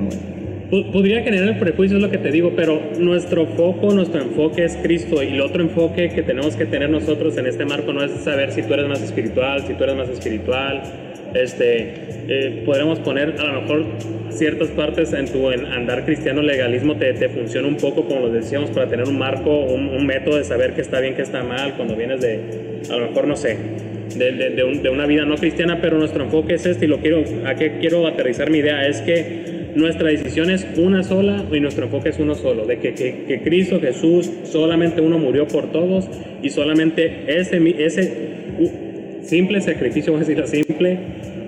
[0.94, 4.78] Podría generar el prejuicio, es lo que te digo, pero nuestro foco, nuestro enfoque es
[4.78, 8.12] Cristo y el otro enfoque que tenemos que tener nosotros en este marco no es
[8.24, 10.82] saber si tú eres más espiritual, si tú eres más espiritual.
[11.34, 11.94] Este,
[12.28, 12.64] eh,
[13.04, 13.86] poner a lo mejor
[14.30, 18.70] ciertas partes en tu andar cristiano legalismo te, te, funciona un poco, como lo decíamos,
[18.70, 21.76] para tener un marco, un, un método de saber qué está bien, qué está mal,
[21.76, 23.58] cuando vienes de, a lo mejor, no sé,
[24.16, 27.24] de, de, de, una vida no cristiana, pero nuestro enfoque es este y lo quiero,
[27.46, 31.86] a qué quiero aterrizar mi idea, es que nuestra decisión es una sola y nuestro
[31.86, 36.10] enfoque es uno solo, de que, que, que Cristo Jesús solamente uno murió por todos
[36.42, 38.32] y solamente ese, ese
[39.24, 40.98] simple sacrificio, voy a decirlo simple,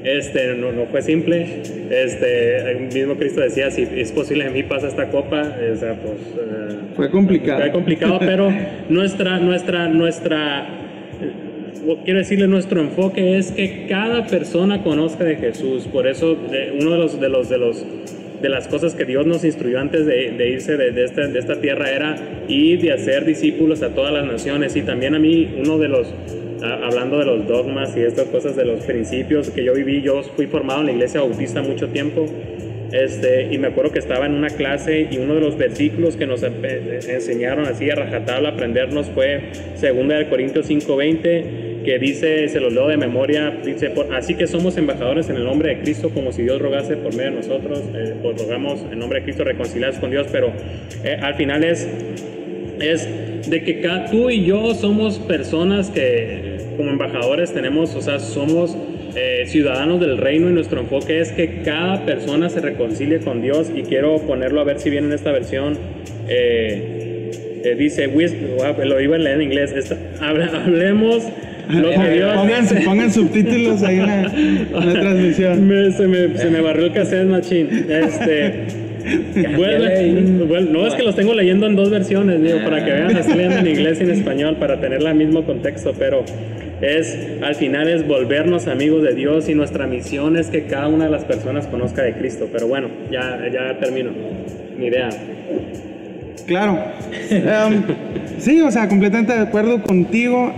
[0.04, 1.46] este, no, no fue simple,
[1.90, 5.96] este, el mismo Cristo decía, si es posible en mí pasa esta copa, o sea,
[5.96, 6.18] pues...
[6.36, 7.62] Uh, fue complicado.
[7.62, 8.52] Fue complicado, pero
[8.90, 10.68] nuestra, nuestra, nuestra
[12.04, 15.88] quiero decirle, nuestro enfoque es que cada persona conozca de Jesús.
[15.88, 16.38] Por eso,
[16.80, 17.86] uno de los, de los, de los,
[18.42, 21.60] de las cosas que Dios nos instruyó antes de, irse de, de, esta, de esta
[21.60, 22.16] tierra era
[22.48, 24.76] ir de hacer discípulos a todas las naciones.
[24.76, 26.14] Y también a mí, uno de los,
[26.62, 30.48] hablando de los dogmas y estas cosas, de los principios que yo viví, yo fui
[30.48, 32.26] formado en la iglesia bautista mucho tiempo.
[32.94, 36.28] Este, y me acuerdo que estaba en una clase y uno de los versículos que
[36.28, 39.50] nos enseñaron así a rajatabla aprendernos fue
[39.82, 45.28] 2 Corintios 5:20 que dice, se los leo de memoria, dice, así que somos embajadores
[45.30, 48.40] en el nombre de Cristo, como si Dios rogase por medio de nosotros, eh, pues
[48.40, 50.54] rogamos en nombre de Cristo reconciliados con Dios, pero
[51.04, 51.90] eh, al final es,
[52.80, 58.78] es de que tú y yo somos personas que como embajadores tenemos, o sea, somos
[59.16, 63.72] eh, ciudadanos del reino y nuestro enfoque es que cada persona se reconcilie con Dios
[63.74, 65.78] y quiero ponerlo a ver si viene en esta versión.
[67.78, 71.24] dice, lo iba a leer en inglés, hablemos
[72.86, 75.56] Pongan, subtítulos ahí en la, transmisión.
[75.98, 77.70] se, me, se, me, barrió el cassette machine.
[77.90, 78.84] Este.
[79.58, 83.36] Bueno, no es que los tengo leyendo en dos versiones, digo, para que vean, estoy
[83.36, 86.24] leyendo en inglés y en español para tener el mismo contexto, pero
[86.84, 91.06] es al final es volvernos amigos de Dios y nuestra misión es que cada una
[91.06, 92.50] de las personas conozca de Cristo.
[92.52, 94.12] Pero bueno, ya, ya termino
[94.78, 95.10] mi idea.
[96.46, 96.78] Claro.
[97.32, 97.84] Um,
[98.38, 100.54] sí, o sea, completamente de acuerdo contigo.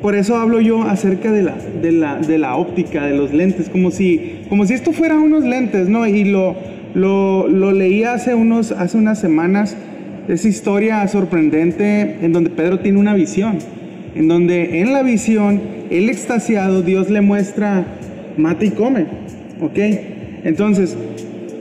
[0.00, 3.68] Por eso hablo yo acerca de la, de la, de la óptica, de los lentes,
[3.68, 6.06] como si, como si esto fuera unos lentes, ¿no?
[6.06, 6.56] Y lo,
[6.94, 9.76] lo, lo leí hace, unos, hace unas semanas,
[10.26, 13.58] esa historia sorprendente en donde Pedro tiene una visión,
[14.14, 17.84] en donde en la visión, el extasiado, Dios le muestra,
[18.36, 19.06] mata y come,
[19.60, 19.78] ¿ok?
[20.44, 20.96] Entonces,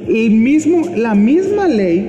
[0.08, 2.08] el mismo, la misma ley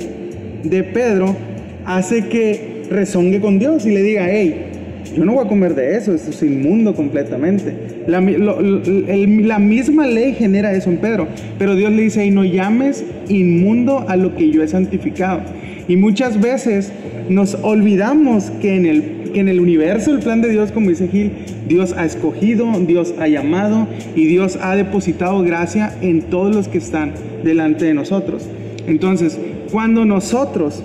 [0.65, 1.37] de Pedro
[1.85, 4.67] hace que rezongue con Dios y le diga, hey,
[5.15, 7.75] yo no voy a comer de eso, eso es inmundo completamente.
[8.07, 13.05] La, la, misma ley genera eso en Pedro, pero Dios le dice, y no llames
[13.29, 15.43] inmundo a lo que yo he santificado.
[15.91, 16.93] Y muchas veces
[17.29, 21.09] nos olvidamos que en el, que en el universo, el plan de Dios, como dice
[21.09, 21.33] Gil,
[21.67, 26.79] Dios ha escogido, Dios ha llamado y Dios ha depositado gracia en todos los que
[26.79, 28.49] están delante de nosotros.
[28.87, 29.37] Entonces,
[29.73, 30.85] cuando nosotros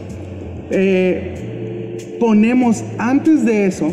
[0.72, 3.92] eh, ponemos antes de eso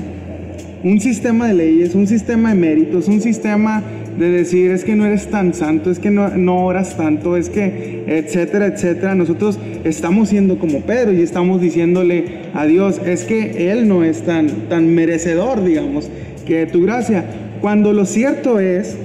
[0.82, 3.82] un sistema de leyes, un sistema de méritos, un sistema
[4.18, 7.48] de decir es que no eres tan santo, es que no, no oras tanto, es
[7.48, 9.14] que, etcétera, etcétera.
[9.14, 14.22] Nosotros estamos siendo como Pedro y estamos diciéndole a Dios, es que Él no es
[14.22, 16.10] tan, tan merecedor, digamos,
[16.46, 17.24] que tu gracia.
[17.60, 18.96] Cuando lo cierto es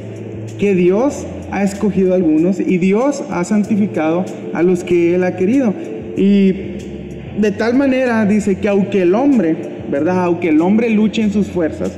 [0.59, 5.35] que Dios ha escogido a algunos y Dios ha santificado a los que Él ha
[5.35, 5.73] querido.
[6.17, 6.53] Y
[7.39, 9.55] de tal manera dice que aunque el hombre
[9.89, 10.25] ¿verdad?
[10.25, 11.91] Aunque el hombre luche en sus fuerzas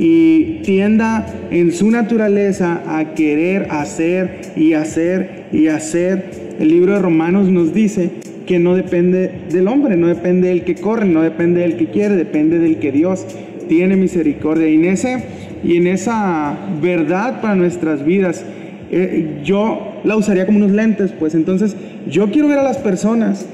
[0.00, 7.00] y tienda en su naturaleza a querer hacer y hacer y hacer, el libro de
[7.00, 8.10] Romanos nos dice
[8.46, 12.16] que no depende del hombre, no depende del que corre, no depende del que quiere,
[12.16, 13.26] depende del que Dios
[13.68, 14.68] tiene misericordia.
[14.68, 15.22] Y en, ese,
[15.62, 18.42] y en esa verdad para nuestras vidas,
[18.90, 21.76] eh, yo la usaría como unos lentes, pues entonces
[22.10, 23.46] yo quiero ver a las personas,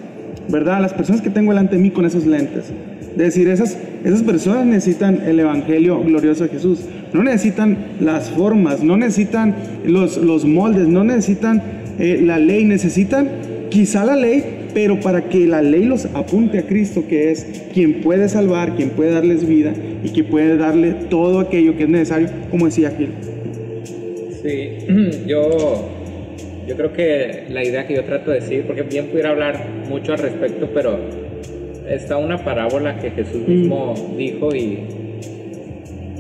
[0.49, 0.80] ¿verdad?
[0.80, 2.72] Las personas que tengo delante de mí con esos lentes
[3.24, 6.80] decir, esas, esas personas necesitan el Evangelio glorioso de Jesús.
[7.12, 11.62] No necesitan las formas, no necesitan los, los moldes, no necesitan
[11.99, 13.28] eh, la ley, necesitan
[13.70, 14.44] quizá la ley,
[14.74, 18.90] pero para que la ley los apunte a Cristo, que es quien puede salvar, quien
[18.90, 19.72] puede darles vida
[20.05, 23.09] y que puede darle todo aquello que es necesario, como decía Gil.
[24.42, 25.88] Sí, yo
[26.67, 30.12] yo creo que la idea que yo trato de decir, porque bien pudiera hablar mucho
[30.12, 30.99] al respecto, pero
[31.89, 33.51] está una parábola que Jesús Mm.
[33.51, 34.81] mismo dijo y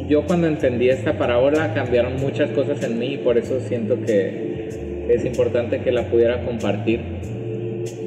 [0.08, 4.68] yo cuando entendí esta parábola cambiaron muchas cosas en mí y por eso siento que
[5.08, 7.00] es importante que la pudiera compartir.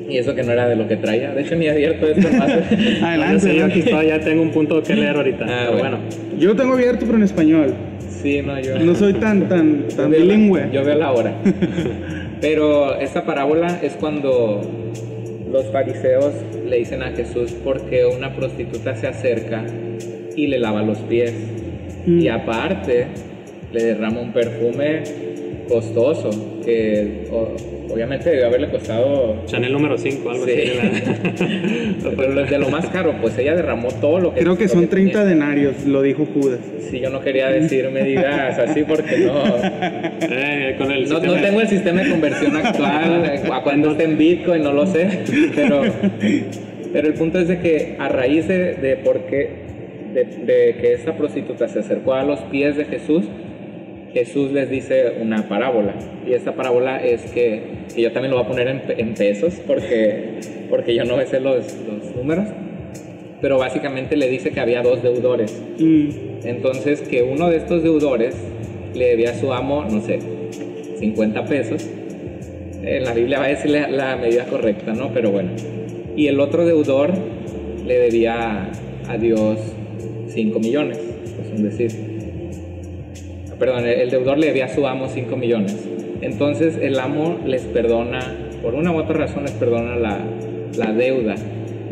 [0.10, 1.32] Y eso que no era de lo que traía.
[1.36, 2.50] De hecho, ni abierto esto más.
[3.04, 3.62] Adelante.
[3.62, 4.08] Aquí adelante.
[4.08, 5.46] ya tengo un punto que leer ahorita.
[5.48, 5.98] Ah, pero bueno.
[6.00, 6.40] bueno.
[6.40, 7.74] Yo lo tengo abierto, pero en español.
[8.10, 8.80] sí, no, yo.
[8.80, 10.64] No soy tan, tan, Yo tan la- bilingüe.
[10.74, 11.34] yo veo la hora.
[12.42, 14.62] Pero esta parábola es cuando
[15.52, 16.34] los fariseos
[16.66, 19.66] le dicen a Jesús porque una prostituta se acerca
[20.36, 21.34] y le lava los pies.
[22.06, 22.20] Mm.
[22.20, 23.08] Y aparte
[23.72, 25.04] le derrama un perfume
[25.70, 26.30] costoso
[26.66, 27.56] que o-
[27.94, 29.44] obviamente debe haberle costado...
[29.46, 30.52] Chanel número 5, algo Sí.
[30.52, 30.72] así.
[32.04, 34.42] la- Pero de lo más caro, pues ella derramó todo lo que...
[34.42, 35.12] Creo que son tenía.
[35.14, 36.60] 30 denarios, lo dijo Judas.
[36.90, 39.44] Sí, yo no quería decir medidas así porque no...
[40.22, 44.18] Eh, con el No, no tengo el sistema de conversión actual, a cuando esté en
[44.18, 45.08] Bitcoin, no lo sé,
[45.56, 45.82] pero,
[46.94, 49.50] pero el punto es de que a raíz de, de por qué,
[50.14, 53.26] de, de que esta prostituta se acercó a los pies de Jesús,
[54.14, 55.94] Jesús les dice una parábola.
[56.28, 57.62] Y esta parábola es que,
[57.94, 60.40] que yo también lo voy a poner en, pe- en pesos porque,
[60.70, 62.46] porque yo no me sé los, los números,
[63.42, 65.62] pero básicamente le dice que había dos deudores.
[65.80, 66.10] Mm,
[66.44, 68.36] Entonces, que uno de estos deudores
[68.96, 70.20] le debía a su amo, no sé,
[71.00, 71.88] 50 pesos.
[72.84, 75.12] En la Biblia va a decir la, la medida correcta, ¿no?
[75.14, 75.52] Pero bueno.
[76.16, 77.12] Y el otro deudor
[77.86, 78.72] le debía
[79.08, 79.60] a Dios
[80.30, 81.00] 5 millones,
[81.36, 82.09] pues un decir.
[83.60, 85.78] Perdón, el deudor le debía a su amo 5 millones.
[86.22, 88.20] Entonces el amo les perdona,
[88.62, 90.20] por una u otra razón les perdona la,
[90.78, 91.36] la deuda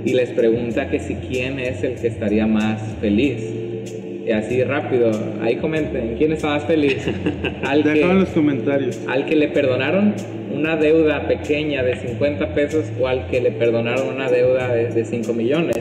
[0.06, 3.54] y les pregunta que si quién es el que estaría más feliz.
[4.26, 5.12] Y así rápido,
[5.42, 7.06] ahí comenten, ¿quién está más feliz?
[7.64, 9.00] Al que, los comentarios.
[9.08, 10.14] al que le perdonaron
[10.54, 15.06] una deuda pequeña de 50 pesos o al que le perdonaron una deuda de, de
[15.06, 15.78] 5 millones.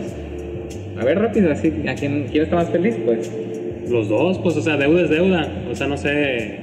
[0.98, 2.96] A ver, rápido, así, ¿a quién, quién está más feliz?
[3.04, 3.30] Pues
[3.88, 5.48] Los dos, pues, o sea, deuda es deuda.
[5.70, 6.58] O sea, no sé.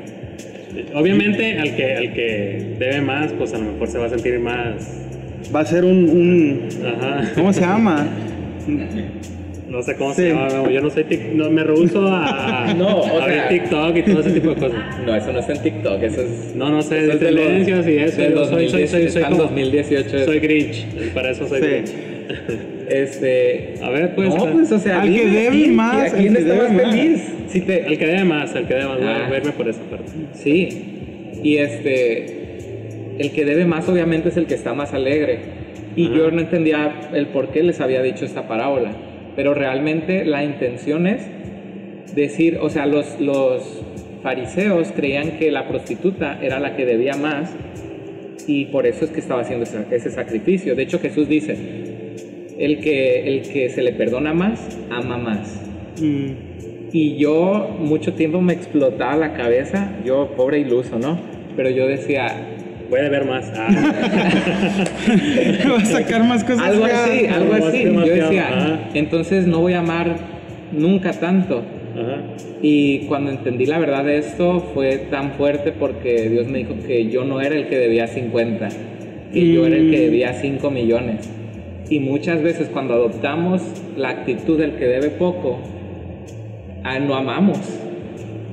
[0.95, 4.39] Obviamente, al que, al que debe más, pues a lo mejor se va a sentir
[4.39, 5.01] más.
[5.55, 7.31] Va a ser un, un Ajá.
[7.35, 8.07] ¿cómo se llama?
[9.69, 10.21] No sé cómo Sí.
[10.23, 10.69] se llama.
[10.71, 11.03] Yo no soy.
[11.03, 14.55] tic- no, me rehuso a, No, o a ver TikTok y todo ese tipo de
[14.55, 14.79] cosas.
[15.05, 16.55] no, eso no está en TikTok, eso es...
[16.55, 18.21] No, no sé, eso es de los- tendencias y eso.
[18.21, 20.25] del Yo soy, soy, 2010, soy, como- 2018.
[20.25, 20.85] soy Grinch.
[21.13, 21.67] Para eso soy Sí.
[21.67, 21.91] Grinch.
[22.89, 23.75] Este...
[23.81, 24.29] A ver, pues.
[24.29, 26.69] no, pues, o sea, Al que debe ¿quién- más, ¿a quién el que está debe
[26.69, 27.21] más feliz?
[27.65, 28.97] Te, El que debe más, el que debe más.
[28.99, 29.29] Voy a Ah.
[29.29, 30.11] verme por esa parte.
[30.33, 30.69] Sí,
[31.43, 32.57] y este,
[33.19, 35.39] el que debe más obviamente es el que está más alegre.
[35.95, 36.15] Y Ajá.
[36.15, 38.91] yo no entendía el por qué les había dicho esta parábola,
[39.35, 41.21] pero realmente la intención es
[42.15, 43.81] decir, o sea, los, los
[44.23, 47.53] fariseos creían que la prostituta era la que debía más
[48.47, 50.73] y por eso es que estaba haciendo ese sacrificio.
[50.75, 51.55] De hecho Jesús dice,
[52.65, 55.61] el que, el que se le perdona más, ama más.
[56.01, 56.31] Mm,
[56.91, 61.17] Y yo mucho tiempo me explotaba la cabeza, yo pobre iluso, ¿no?
[61.55, 62.49] Pero yo decía,
[62.89, 63.51] Voy a ver más.
[63.55, 63.69] Ah,
[65.71, 66.59] Va a sacar más cosas.
[66.61, 66.99] algo feas.
[67.09, 67.83] así, algo así.
[67.85, 68.79] Yo decía, ajá.
[68.93, 70.15] entonces no voy a amar
[70.71, 71.63] nunca tanto.
[71.95, 72.21] ajá.
[72.61, 77.09] Y cuando entendí la verdad de esto fue tan fuerte porque Dios me dijo que
[77.09, 78.69] yo no era el que debía 50,
[79.33, 80.01] que yo era el que Mm.
[80.01, 81.29] debía 5 millones.
[81.89, 83.61] Y muchas veces cuando adoptamos
[83.97, 85.59] la actitud del que debe poco,
[86.83, 87.59] ah, no amamos.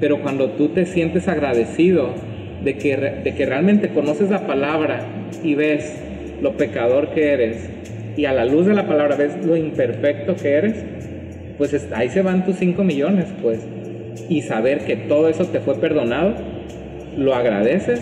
[0.00, 2.08] Pero cuando tú te sientes agradecido
[2.64, 5.00] de que, de que realmente conoces la palabra
[5.42, 6.02] y ves
[6.42, 7.70] lo pecador que eres
[8.16, 10.84] y a la luz de la palabra ves lo imperfecto que eres,
[11.58, 13.60] pues es- ahí se van tus 5 millones, pues.
[14.28, 16.34] Y saber que todo eso te fue perdonado,
[17.16, 18.00] lo agradeces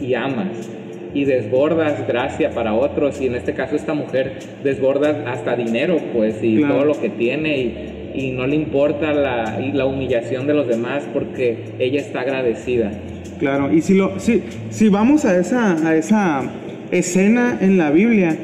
[0.00, 0.70] y amas.
[1.14, 3.20] Y desbordas gracia para otros.
[3.20, 6.74] Y en este caso esta mujer desborda hasta dinero, pues, y Claro.
[6.74, 7.58] todo lo que tiene.
[7.58, 12.20] Y, y no le importa la, y la humillación de los demás porque ella está
[12.22, 12.90] agradecida.
[13.38, 16.42] Claro, y si, lo, si, si vamos a esa, a esa
[16.90, 18.36] escena en la Biblia,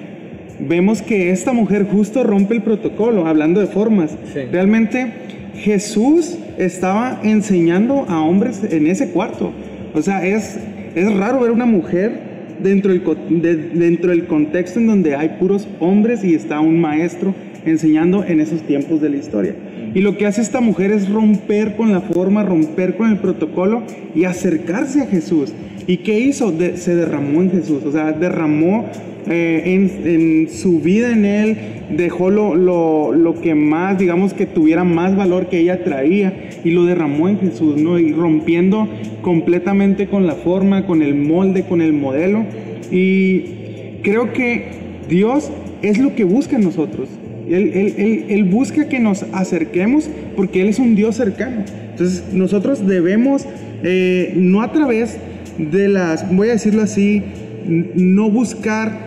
[0.60, 4.16] vemos que esta mujer justo rompe el protocolo, hablando de formas.
[4.32, 4.40] Sí.
[4.52, 5.12] Realmente
[5.56, 9.52] Jesús estaba enseñando a hombres en ese cuarto.
[9.94, 10.58] O sea, es,
[10.94, 12.20] es raro ver una mujer
[12.62, 13.02] dentro del,
[13.42, 17.34] de- dentro del contexto en donde hay puros hombres y está un maestro
[17.64, 19.54] enseñando en esos tiempos de la historia.
[19.96, 23.82] Y lo que hace esta mujer es romper con la forma, romper con el protocolo
[24.14, 25.54] y acercarse a Jesús.
[25.86, 26.52] ¿Y qué hizo?
[26.74, 28.84] se derramó en Jesús, o sea, derramó
[29.26, 29.62] eh,
[30.04, 31.56] en, su vida en Él,
[31.96, 36.84] dejó lo, lo, que más, digamos, que tuviera más valor que ella traía y lo
[36.84, 37.98] derramó en Jesús, ¿no?
[37.98, 38.86] Y rompiendo
[39.22, 42.44] completamente con la forma, con el molde, con el modelo.
[42.90, 44.72] Y creo que
[45.08, 47.08] Dios es lo que busca en nosotros.
[47.48, 51.64] Él, él, busca que nos acerquemos porque Él es un Dios cercano.
[51.90, 53.46] Entonces nosotros debemos,
[53.82, 55.16] eh, no a través
[55.58, 57.22] de las, voy a decirlo así,
[57.66, 59.06] no buscar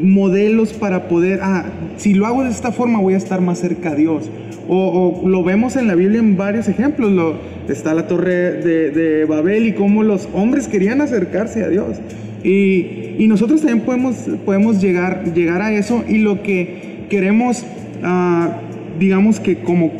[0.00, 1.66] modelos para poder, ah,
[1.96, 4.30] si lo hago de esta forma voy a estar más cerca a Dios.
[4.70, 7.10] O, lo vemos en la Biblia en varios ejemplos.
[7.10, 7.36] Lo,
[7.68, 11.96] está la torre de, Babel y cómo los hombres querían acercarse a Dios.
[12.44, 17.64] Y, y, nosotros también podemos, podemos llegar, llegar a eso y lo que queremos,
[18.02, 18.60] ah,
[18.98, 19.92] digamos que como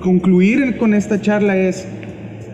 [0.00, 1.86] concluir con esta charla es,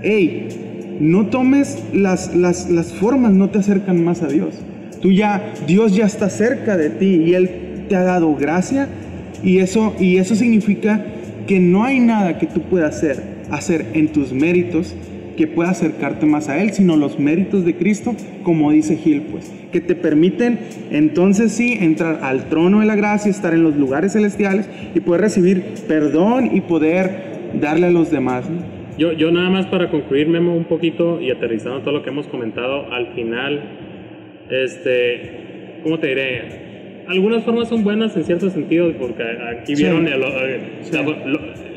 [0.03, 4.55] hey, no tomes las, las, las formas, no te acercan más a Dios.
[5.01, 8.89] Tú ya, Dios ya está cerca de ti y Él te ha dado gracia
[9.43, 11.05] y eso, y eso significa
[11.47, 14.95] que no hay nada que tú puedas hacer, hacer en tus méritos
[15.37, 19.53] que pueda acercarte más a Él, sino los méritos de Cristo, como dice Gil, pues,
[19.73, 20.59] que te permiten
[20.91, 25.23] entonces sí entrar al trono de la gracia, estar en los lugares celestiales y poder
[25.23, 28.49] recibir perdón y poder darle a los demás.
[28.99, 32.27] Yo, yo nada más para concluir, Memo, un poquito y aterrizando todo lo que hemos
[32.27, 33.61] comentado, al final
[34.51, 36.72] este, ¿cómo te diré?
[37.13, 40.09] Algunas formas son buenas en cierto sentido, porque aquí vieron,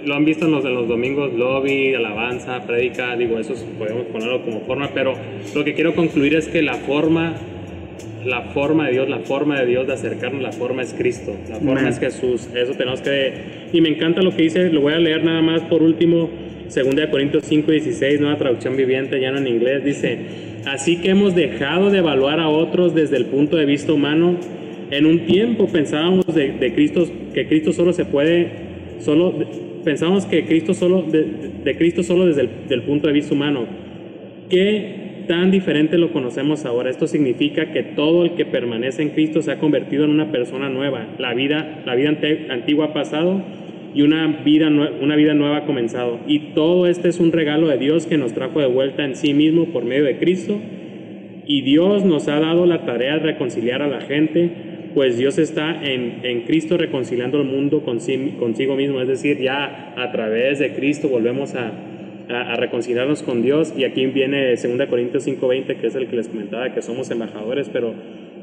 [0.05, 4.91] lo, han visto en los domingos, lobby, alabanza, predica, digo, eso podemos ponerlo como forma,
[4.93, 5.13] pero
[5.53, 7.33] lo que quiero concluir es que la forma,
[8.23, 11.57] la forma de Dios, la forma de Dios de acercarnos, la forma es Cristo, la
[11.57, 13.33] forma es Jesús, eso tenemos que...
[13.73, 16.29] Y me encanta lo que dice, lo voy a leer nada más por último,
[16.73, 20.17] 2 Corintios 5, 16, nueva traducción viviente, ya no en inglés, dice
[20.65, 24.37] Así que hemos dejado de evaluar a otros desde el punto de vista humano.
[24.91, 28.49] En un tiempo pensábamos de, Cristo que Cristo solo se puede,
[28.99, 29.33] solo
[29.83, 33.65] pensábamos que Cristo solo de, Cristo solo desde el punto de vista humano.
[34.49, 36.89] ¿Qué tan diferente lo conocemos ahora?
[36.89, 40.69] Esto significa que todo el que permanece en Cristo se ha convertido en una persona
[40.69, 41.07] nueva.
[41.17, 42.15] La vida, la vida
[42.49, 43.41] antigua ha pasado
[43.95, 46.19] y una vida, una vida nueva ha comenzado.
[46.27, 49.33] Y todo este es un regalo de Dios que nos trajo de vuelta en sí
[49.33, 50.59] mismo por medio de Cristo.
[51.47, 54.51] Y Dios nos ha dado la tarea de reconciliar a la gente,
[54.95, 59.01] pues Dios está en, en Cristo reconciliando el mundo consigo mismo.
[59.01, 61.73] Es decir, ya a través de Cristo volvemos a,
[62.29, 63.73] a, reconciliarnos con Dios.
[63.77, 67.69] Y aquí viene 2 Corintios 5:20, que es el que les comentaba, que somos embajadores,
[67.69, 67.93] pero,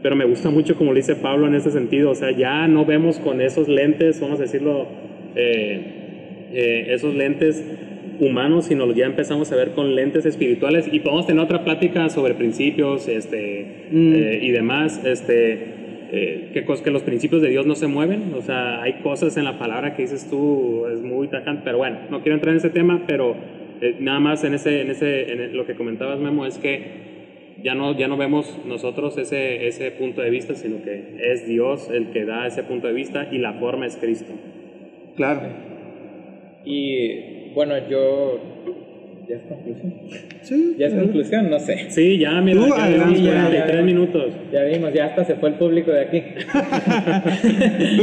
[0.03, 2.11] pero me gusta mucho como le dice Pablo en ese sentido.
[2.11, 4.89] O sea, ya no vemos con esos lentes, vamos a decirlo,
[5.35, 5.81] eh,
[6.53, 7.65] eh, esos lentes
[8.21, 12.35] humanos, sino ya empezamos a ver con lentes espirituales y podemos tener otra plática sobre
[12.35, 14.13] principios este, mm.
[14.15, 15.01] eh, y demás.
[15.03, 15.82] Este,
[16.13, 19.59] que, que los principios de Dios no se mueven, o sea, hay cosas en la
[19.59, 23.05] palabra que dices tú, es muy tajante, pero bueno, no quiero entrar en ese tema,
[23.07, 23.35] pero
[23.99, 27.13] nada más en, ese, en, ese, en lo que comentabas, Memo, es que
[27.63, 31.89] ya no, ya no vemos nosotros ese, ese punto de vista, sino que es Dios
[31.91, 34.33] el que da ese punto de vista y la forma es Cristo.
[35.17, 35.41] Claro.
[36.65, 38.41] Y bueno, yo.
[39.29, 39.95] ¿Ya es conclusión?
[40.43, 40.77] Sí.
[40.79, 41.51] ¿Ya es conclusión?
[41.51, 41.91] No sé.
[41.91, 42.61] Sí, ya, mira,
[43.51, 44.33] ya, tres minutos.
[44.53, 46.23] Ya vimos, ya hasta se fue el público de aquí.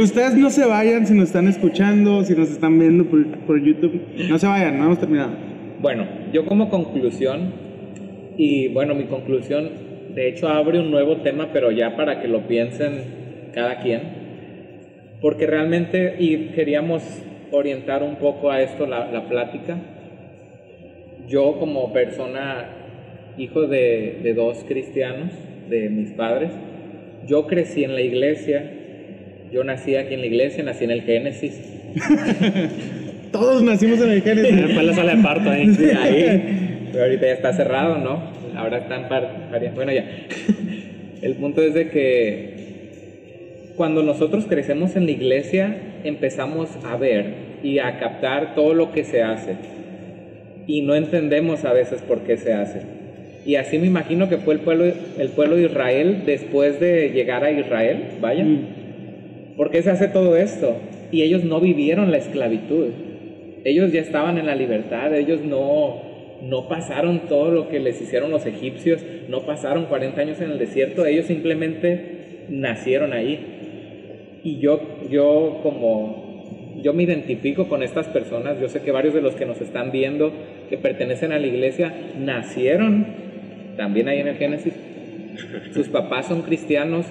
[0.00, 4.00] Ustedes no se vayan si nos están escuchando, si nos están viendo por, por YouTube.
[4.28, 5.32] No se vayan, no hemos terminado.
[5.80, 7.52] Bueno, yo como conclusión,
[8.36, 9.70] y bueno, mi conclusión,
[10.14, 14.20] de hecho, abre un nuevo tema, pero ya para que lo piensen cada quien
[15.20, 17.02] porque realmente, y queríamos
[17.52, 19.76] orientar un poco a esto la, plática,
[21.30, 22.66] yo como persona,
[23.38, 25.30] hijo de, dos cristianos,
[25.68, 26.50] de mis padres,
[27.26, 28.68] yo crecí en la iglesia,
[29.52, 31.60] yo nací aquí en la iglesia, nací en el Génesis.
[33.32, 34.56] Todos nacimos en el Génesis.
[34.56, 35.68] Después la sala de parto ahí.
[35.96, 36.88] ahí.
[36.92, 38.20] Pero ahorita ya está cerrado, ¿no?
[38.56, 39.48] Ahora están par...
[39.74, 40.04] Bueno, ya.
[41.22, 47.78] El punto es de que cuando nosotros crecemos en la iglesia, empezamos a ver y
[47.78, 49.54] a captar todo lo que se hace.
[50.70, 52.82] Y no entendemos a veces por qué se hace.
[53.44, 54.84] Y así me imagino que fue el pueblo,
[55.18, 58.44] el pueblo de Israel después de llegar a Israel, vaya.
[58.44, 59.56] Mm.
[59.56, 60.76] ¿Por qué se hace todo esto?
[61.10, 62.86] Y ellos no vivieron la esclavitud.
[63.64, 66.02] Ellos ya estaban en la libertad, ellos no,
[66.48, 70.60] no pasaron todo lo que les hicieron los egipcios, no pasaron 40 años en el
[70.60, 74.38] desierto, ellos simplemente nacieron ahí.
[74.44, 76.30] Y yo, yo como
[76.82, 78.60] yo me identifico con estas personas.
[78.60, 80.32] Yo sé que varios de los que nos están viendo,
[80.70, 83.04] que pertenecen a la iglesia, nacieron
[83.76, 84.72] también ahí en el Génesis.
[85.74, 87.06] Sus papás son cristianos,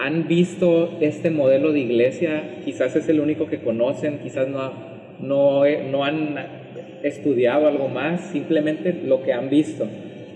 [0.00, 4.72] han visto este modelo de iglesia, quizás es el único que conocen, quizás no,
[5.20, 6.34] no, no han
[7.04, 9.86] estudiado algo más, simplemente lo que han visto.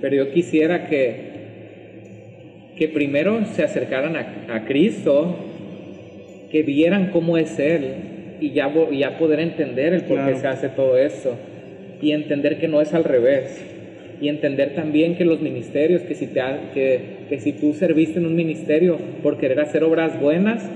[0.01, 5.35] Pero yo quisiera que, que primero se acercaran a, Cristo,
[6.53, 10.69] que vieran cómo es Él y ya, ya poder entender el por qué se hace
[10.69, 11.37] todo eso
[12.03, 13.65] y entender que no es al revés
[14.21, 16.43] y entender también que los ministerios, que si, te,
[16.75, 20.69] que, que si tú serviste en un ministerio por querer hacer obras buenas,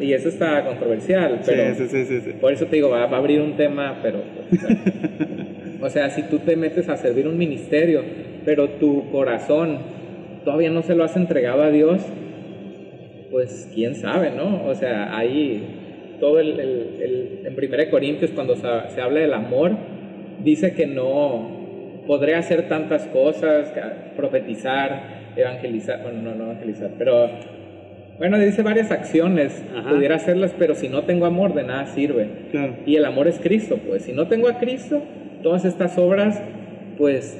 [0.00, 3.40] y eso está controversial, pero sí, sí, sí, por eso te digo, va, a abrir
[3.40, 4.22] un tema, pero...
[4.48, 4.62] Pues,
[5.82, 8.02] o sea, si tú te metes a servir un ministerio,
[8.44, 9.78] pero tu corazón
[10.44, 12.00] todavía no se lo has entregado a Dios,
[13.30, 14.64] pues quién sabe, ¿no?
[14.66, 15.62] O sea, ahí
[16.20, 18.62] todo el, el, en 1 Corintios cuando se,
[18.94, 19.72] se habla del amor,
[20.42, 21.60] dice que no
[22.06, 23.72] podré hacer tantas cosas,
[24.16, 27.28] profetizar, evangelizar, bueno, no, no evangelizar, pero
[28.18, 32.28] bueno, dice varias acciones, pudiera hacerlas, pero si no tengo amor, de nada sirve.
[32.84, 35.02] Y el amor es Cristo, pues si no tengo a Cristo,
[35.42, 36.42] todas estas obras,
[36.98, 37.38] pues,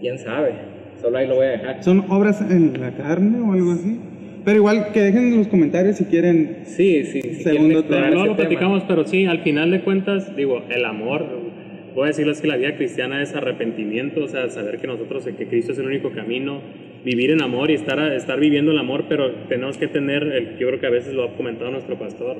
[0.00, 0.52] quién sabe,
[1.00, 1.84] solo ahí lo voy a dejar.
[1.84, 4.00] ¿Son obras en la carne o algo así?
[4.44, 6.60] Pero igual que dejen en los comentarios si quieren.
[6.64, 11.26] Sí, sí, segundo No lo platicamos, pero sí, al final de cuentas, digo, el amor,
[12.00, 15.72] a decirles que la vida cristiana es arrepentimiento, o sea, saber que nosotros, que Cristo
[15.72, 16.60] es el único camino,
[17.04, 20.68] vivir en amor y estar, estar viviendo el amor, pero tenemos que tener, el, yo
[20.68, 22.38] creo que a veces lo ha comentado nuestro pastor,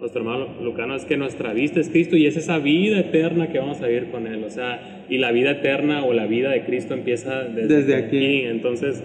[0.00, 3.58] nuestro hermano Lucano, es que nuestra vista es Cristo y es esa vida eterna que
[3.58, 6.64] vamos a vivir con Él, o sea, y la vida eterna o la vida de
[6.64, 8.42] Cristo empieza desde, aquí.
[8.42, 9.02] entonces...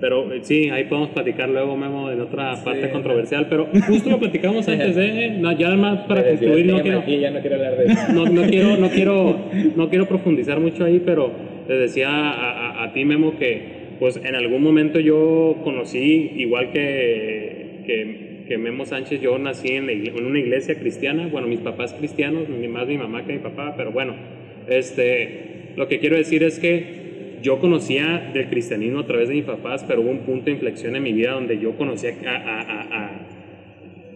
[0.00, 3.46] Pero eh, sí, ahí podemos platicar luego, Memo, en otra parte controversial.
[3.48, 5.30] Pero justo lo platicamos antes de.
[5.30, 8.02] No, ya además para concluir, no quiero, ya no quiero hablar de eso.
[8.12, 9.38] No, no, quiero, no, quiero,
[9.74, 11.32] no quiero profundizar mucho ahí, pero
[11.68, 17.82] les decía a, a ti, Memo, que pues en algún momento yo conocí, igual que,
[17.86, 22.86] que, Memo Sánchez, yo nací en, en, una iglesia cristiana, bueno, mis papás cristianos, más
[22.86, 24.14] mi mamá que mi papá, pero bueno,
[24.68, 27.05] este, lo que quiero decir es que
[27.42, 30.96] yo conocía del cristianismo a través de mis papás, pero hubo un punto de inflexión
[30.96, 33.10] en mi vida donde yo conocía a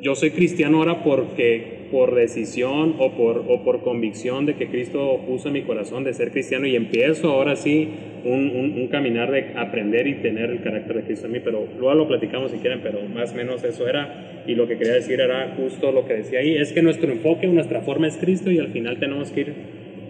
[0.02, 5.20] yo soy cristiano ahora porque por decisión o por, o por convicción de que Cristo
[5.26, 7.88] puso en mi corazón de ser cristiano y empiezo ahora sí
[8.24, 11.94] un, un, caminar de aprender y tener el carácter de Cristo en mí, pero luego
[11.94, 15.20] lo platicamos si quieren, pero más o menos eso era y lo que quería decir
[15.20, 18.58] era justo lo que decía ahí, es que nuestro enfoque, nuestra forma es Cristo y
[18.58, 19.54] al final tenemos que ir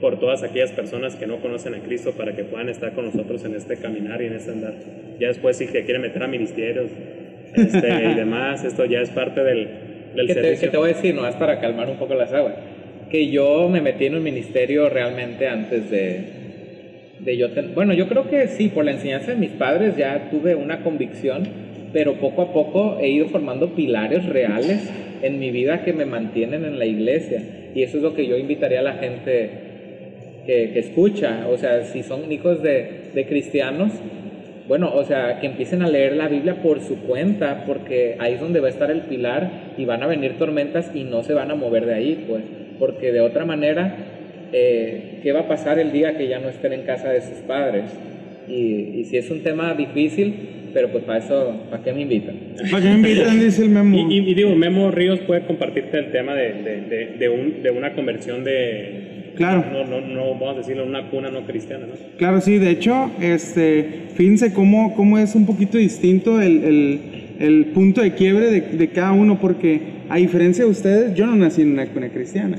[0.01, 3.45] por todas aquellas personas que no conocen a Cristo para que puedan estar con nosotros
[3.45, 4.75] en este caminar y en este andar.
[5.19, 6.91] Ya después si que quieren meter a ministerios,
[7.55, 8.65] este, y demás.
[8.65, 9.69] Esto ya es parte del,
[10.15, 10.59] del ¿Qué servicio.
[10.59, 11.15] Te, ¿Qué te voy a decir?
[11.15, 12.55] No es para calmar un poco las aguas.
[13.11, 16.21] Que yo me metí en un ministerio realmente antes de,
[17.19, 17.49] de yo...
[17.75, 21.43] bueno, yo creo que sí, por la enseñanza de mis padres ya tuve una convicción,
[21.93, 24.89] pero poco a poco he ido formando pilares reales
[25.23, 27.43] en mi vida que me mantienen en la iglesia.
[27.75, 29.70] Y eso es lo que yo invitaría a la gente
[30.51, 31.47] que, que escucha.
[31.49, 33.93] O sea, si son hijos de, de cristianos,
[34.67, 38.41] bueno, o sea, que empiecen a leer la Biblia por su cuenta, porque ahí es
[38.41, 41.53] donde va a estar el pilar y van a venir tormentas y no se van
[41.53, 42.43] a mover de ahí, pues,
[42.81, 43.97] porque de otra manera,
[44.53, 47.39] eh, ¿qué va a pasar el día que ya no estén en casa de sus
[47.47, 47.85] padres?
[48.49, 50.35] Y, si es un tema difícil,
[50.75, 52.37] pero pues para eso, ¿para qué me invitan?
[52.71, 53.39] ¿Para qué me invitan?
[53.45, 54.11] Dice el Memo.
[54.11, 56.55] Y, digo, Memo Ríos puede compartirte el tema de,
[56.89, 59.65] de, de, un, de una conversión de Claro.
[59.73, 61.95] No, no, no, vamos a decirlo, una cuna no cristiana, ¿no?
[62.19, 67.01] Claro, sí, de hecho, este, fíjense cómo, cómo es un poquito distinto el, el,
[67.39, 69.81] el punto de quiebre de, de, cada uno, porque
[70.11, 72.59] a diferencia de ustedes, yo no nací en una cuna cristiana.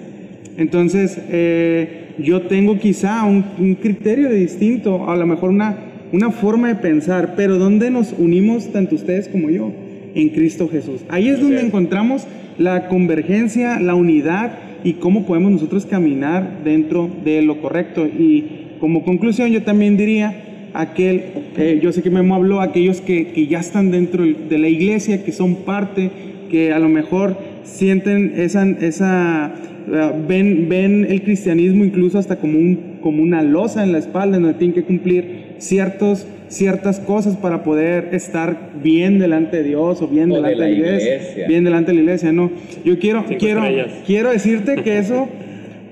[0.58, 5.78] Entonces, eh, yo tengo quizá un, un, criterio de distinto, a lo mejor una,
[6.12, 9.72] una forma de pensar, pero ¿dónde nos unimos tanto ustedes como yo?
[10.16, 11.02] En Cristo Jesús.
[11.10, 12.26] Ahí es donde encontramos
[12.58, 18.06] la convergencia, la unidad y cómo podemos nosotros caminar dentro de lo correcto.
[18.06, 21.24] Y como conclusión yo también diría, aquel,
[21.58, 25.24] eh, yo sé que Memo habló, aquellos que, que, ya están dentro de la iglesia,
[25.24, 26.10] que son parte,
[26.50, 29.54] que a lo mejor sienten esa, esa
[29.88, 34.38] uh, ven, ven el cristianismo incluso hasta como, un, como una losa en la espalda,
[34.40, 40.08] donde tienen que cumplir ciertos ciertas cosas para poder estar bien delante de Dios o
[40.08, 42.52] bien delante de la, iglesia, bien delante de la iglesia, no.
[42.84, 43.64] Yo quiero quiero
[44.06, 45.30] quiero decirte que eso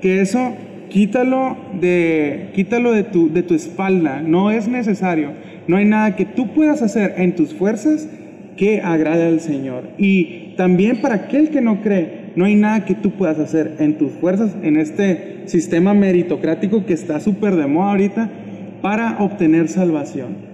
[0.01, 0.53] que eso
[0.89, 5.32] quítalo de quítalo de tu de tu espalda, no es necesario.
[5.67, 8.09] No hay nada que tú puedas hacer en tus fuerzas
[8.57, 9.84] que agrade al Señor.
[9.97, 13.97] Y también para aquel que no cree, no hay nada que tú puedas hacer en
[13.97, 18.30] tus fuerzas, en este sistema meritocrático que está súper de moda ahorita,
[18.82, 20.49] para obtener salvación.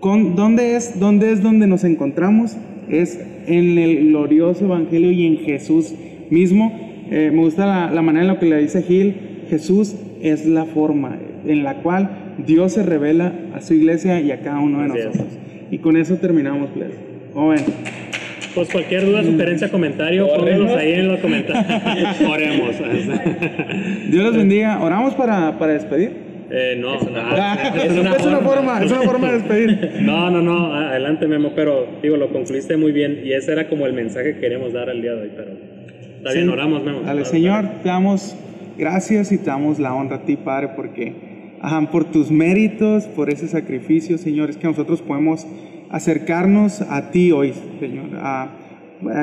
[0.00, 2.56] Con, ¿dónde, es, ¿Dónde es donde nos encontramos?
[2.88, 5.94] Es en el glorioso Evangelio y en Jesús
[6.30, 6.78] mismo.
[7.10, 9.14] Eh, me gusta la, la, manera en la que le dice Gil,
[9.48, 14.40] Jesús es la forma en la cual Dios se revela a su iglesia y a
[14.40, 15.26] cada uno de nosotros.
[15.70, 16.90] Y con eso terminamos, pues.
[17.34, 17.62] bueno.
[18.54, 22.20] Pues cualquier duda, sugerencia, comentario, pónganos ahí en los comentarios.
[22.26, 22.70] Oremos.
[24.10, 24.82] Dios los bendiga.
[24.82, 26.25] ¿Oramos para, para despedir?
[26.50, 29.90] Eh, no, es una, es, una, forma, es una forma de despedir.
[30.00, 33.86] No, no, no, adelante Memo, pero digo, lo concluiste muy bien y ese era como
[33.86, 35.50] el mensaje que queremos dar al día de hoy, pero
[36.18, 37.00] está bien, oramos Memo.
[37.00, 38.36] Dale, Señor, te damos
[38.78, 41.14] gracias y te damos la honra a ti, Padre, porque
[41.60, 45.46] ajá, por tus méritos, por ese sacrificio, Señor, es que nosotros podemos
[45.90, 48.50] acercarnos a ti hoy, Señor, a,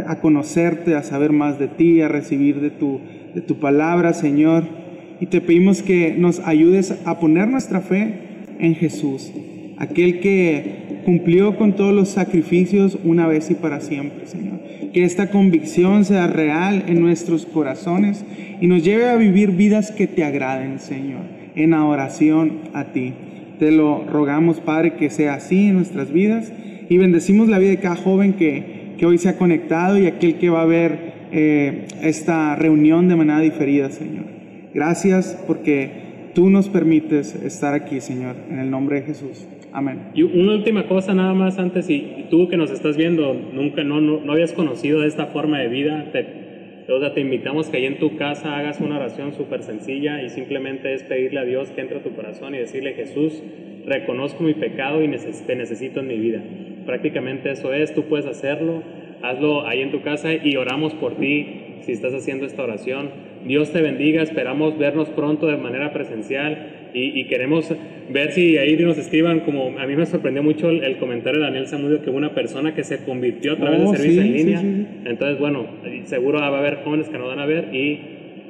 [0.08, 3.00] a conocerte, a saber más de ti, a recibir de tu,
[3.34, 4.83] de tu palabra, Señor.
[5.20, 8.14] Y te pedimos que nos ayudes a poner nuestra fe
[8.60, 9.32] en Jesús,
[9.78, 14.60] aquel que cumplió con todos los sacrificios una vez y para siempre, Señor.
[14.94, 18.24] Que esta convicción sea real en nuestros corazones
[18.62, 21.22] y nos lleve a vivir vidas que te agraden, Señor,
[21.56, 23.14] en adoración a ti.
[23.60, 26.52] Te lo rogamos, Padre, que sea así en nuestras vidas
[26.90, 30.36] y bendecimos la vida de cada joven que, que hoy se ha conectado y aquel
[30.36, 34.33] que va a ver eh, esta reunión de manera diferida, Señor.
[34.74, 39.48] Gracias porque tú nos permites estar aquí, Señor, en el nombre de Jesús.
[39.72, 40.10] Amén.
[40.14, 44.02] Y una última cosa nada más antes, y tú que nos estás viendo, nunca, no,
[44.02, 46.44] no, no habías conocido esta forma de vida, te
[46.90, 50.94] o te invitamos que ahí en tu casa hagas una oración súper sencilla y simplemente
[50.94, 53.42] es pedirle a Dios que entre a tu corazón y decirle, Jesús,
[53.86, 56.42] reconozco mi pecado y te necesito en mi vida.
[56.86, 58.84] Prácticamente eso es, tú puedes hacerlo,
[59.22, 63.10] hazlo ahí en tu casa y oramos por ti si estás haciendo esta oración.
[63.46, 67.74] Dios te bendiga, esperamos vernos pronto de manera presencial y, queremos
[68.10, 71.68] ver si ahí nos escriban, como a mí me sorprendió mucho el, comentario de Daniel
[71.68, 74.62] Zamudio, que una persona que se convirtió a través de oh, servicio en línea.
[75.06, 75.66] Entonces, bueno,
[76.04, 78.00] seguro va a haber jóvenes que nos van a ver y,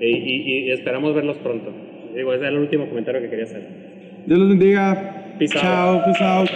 [0.01, 1.71] y, esperamos verlos pronto.
[2.13, 3.61] Digo, ese es el último comentario que quería hacer.
[4.25, 5.35] Dios los bendiga.
[5.39, 6.49] Peace Chao, peace out.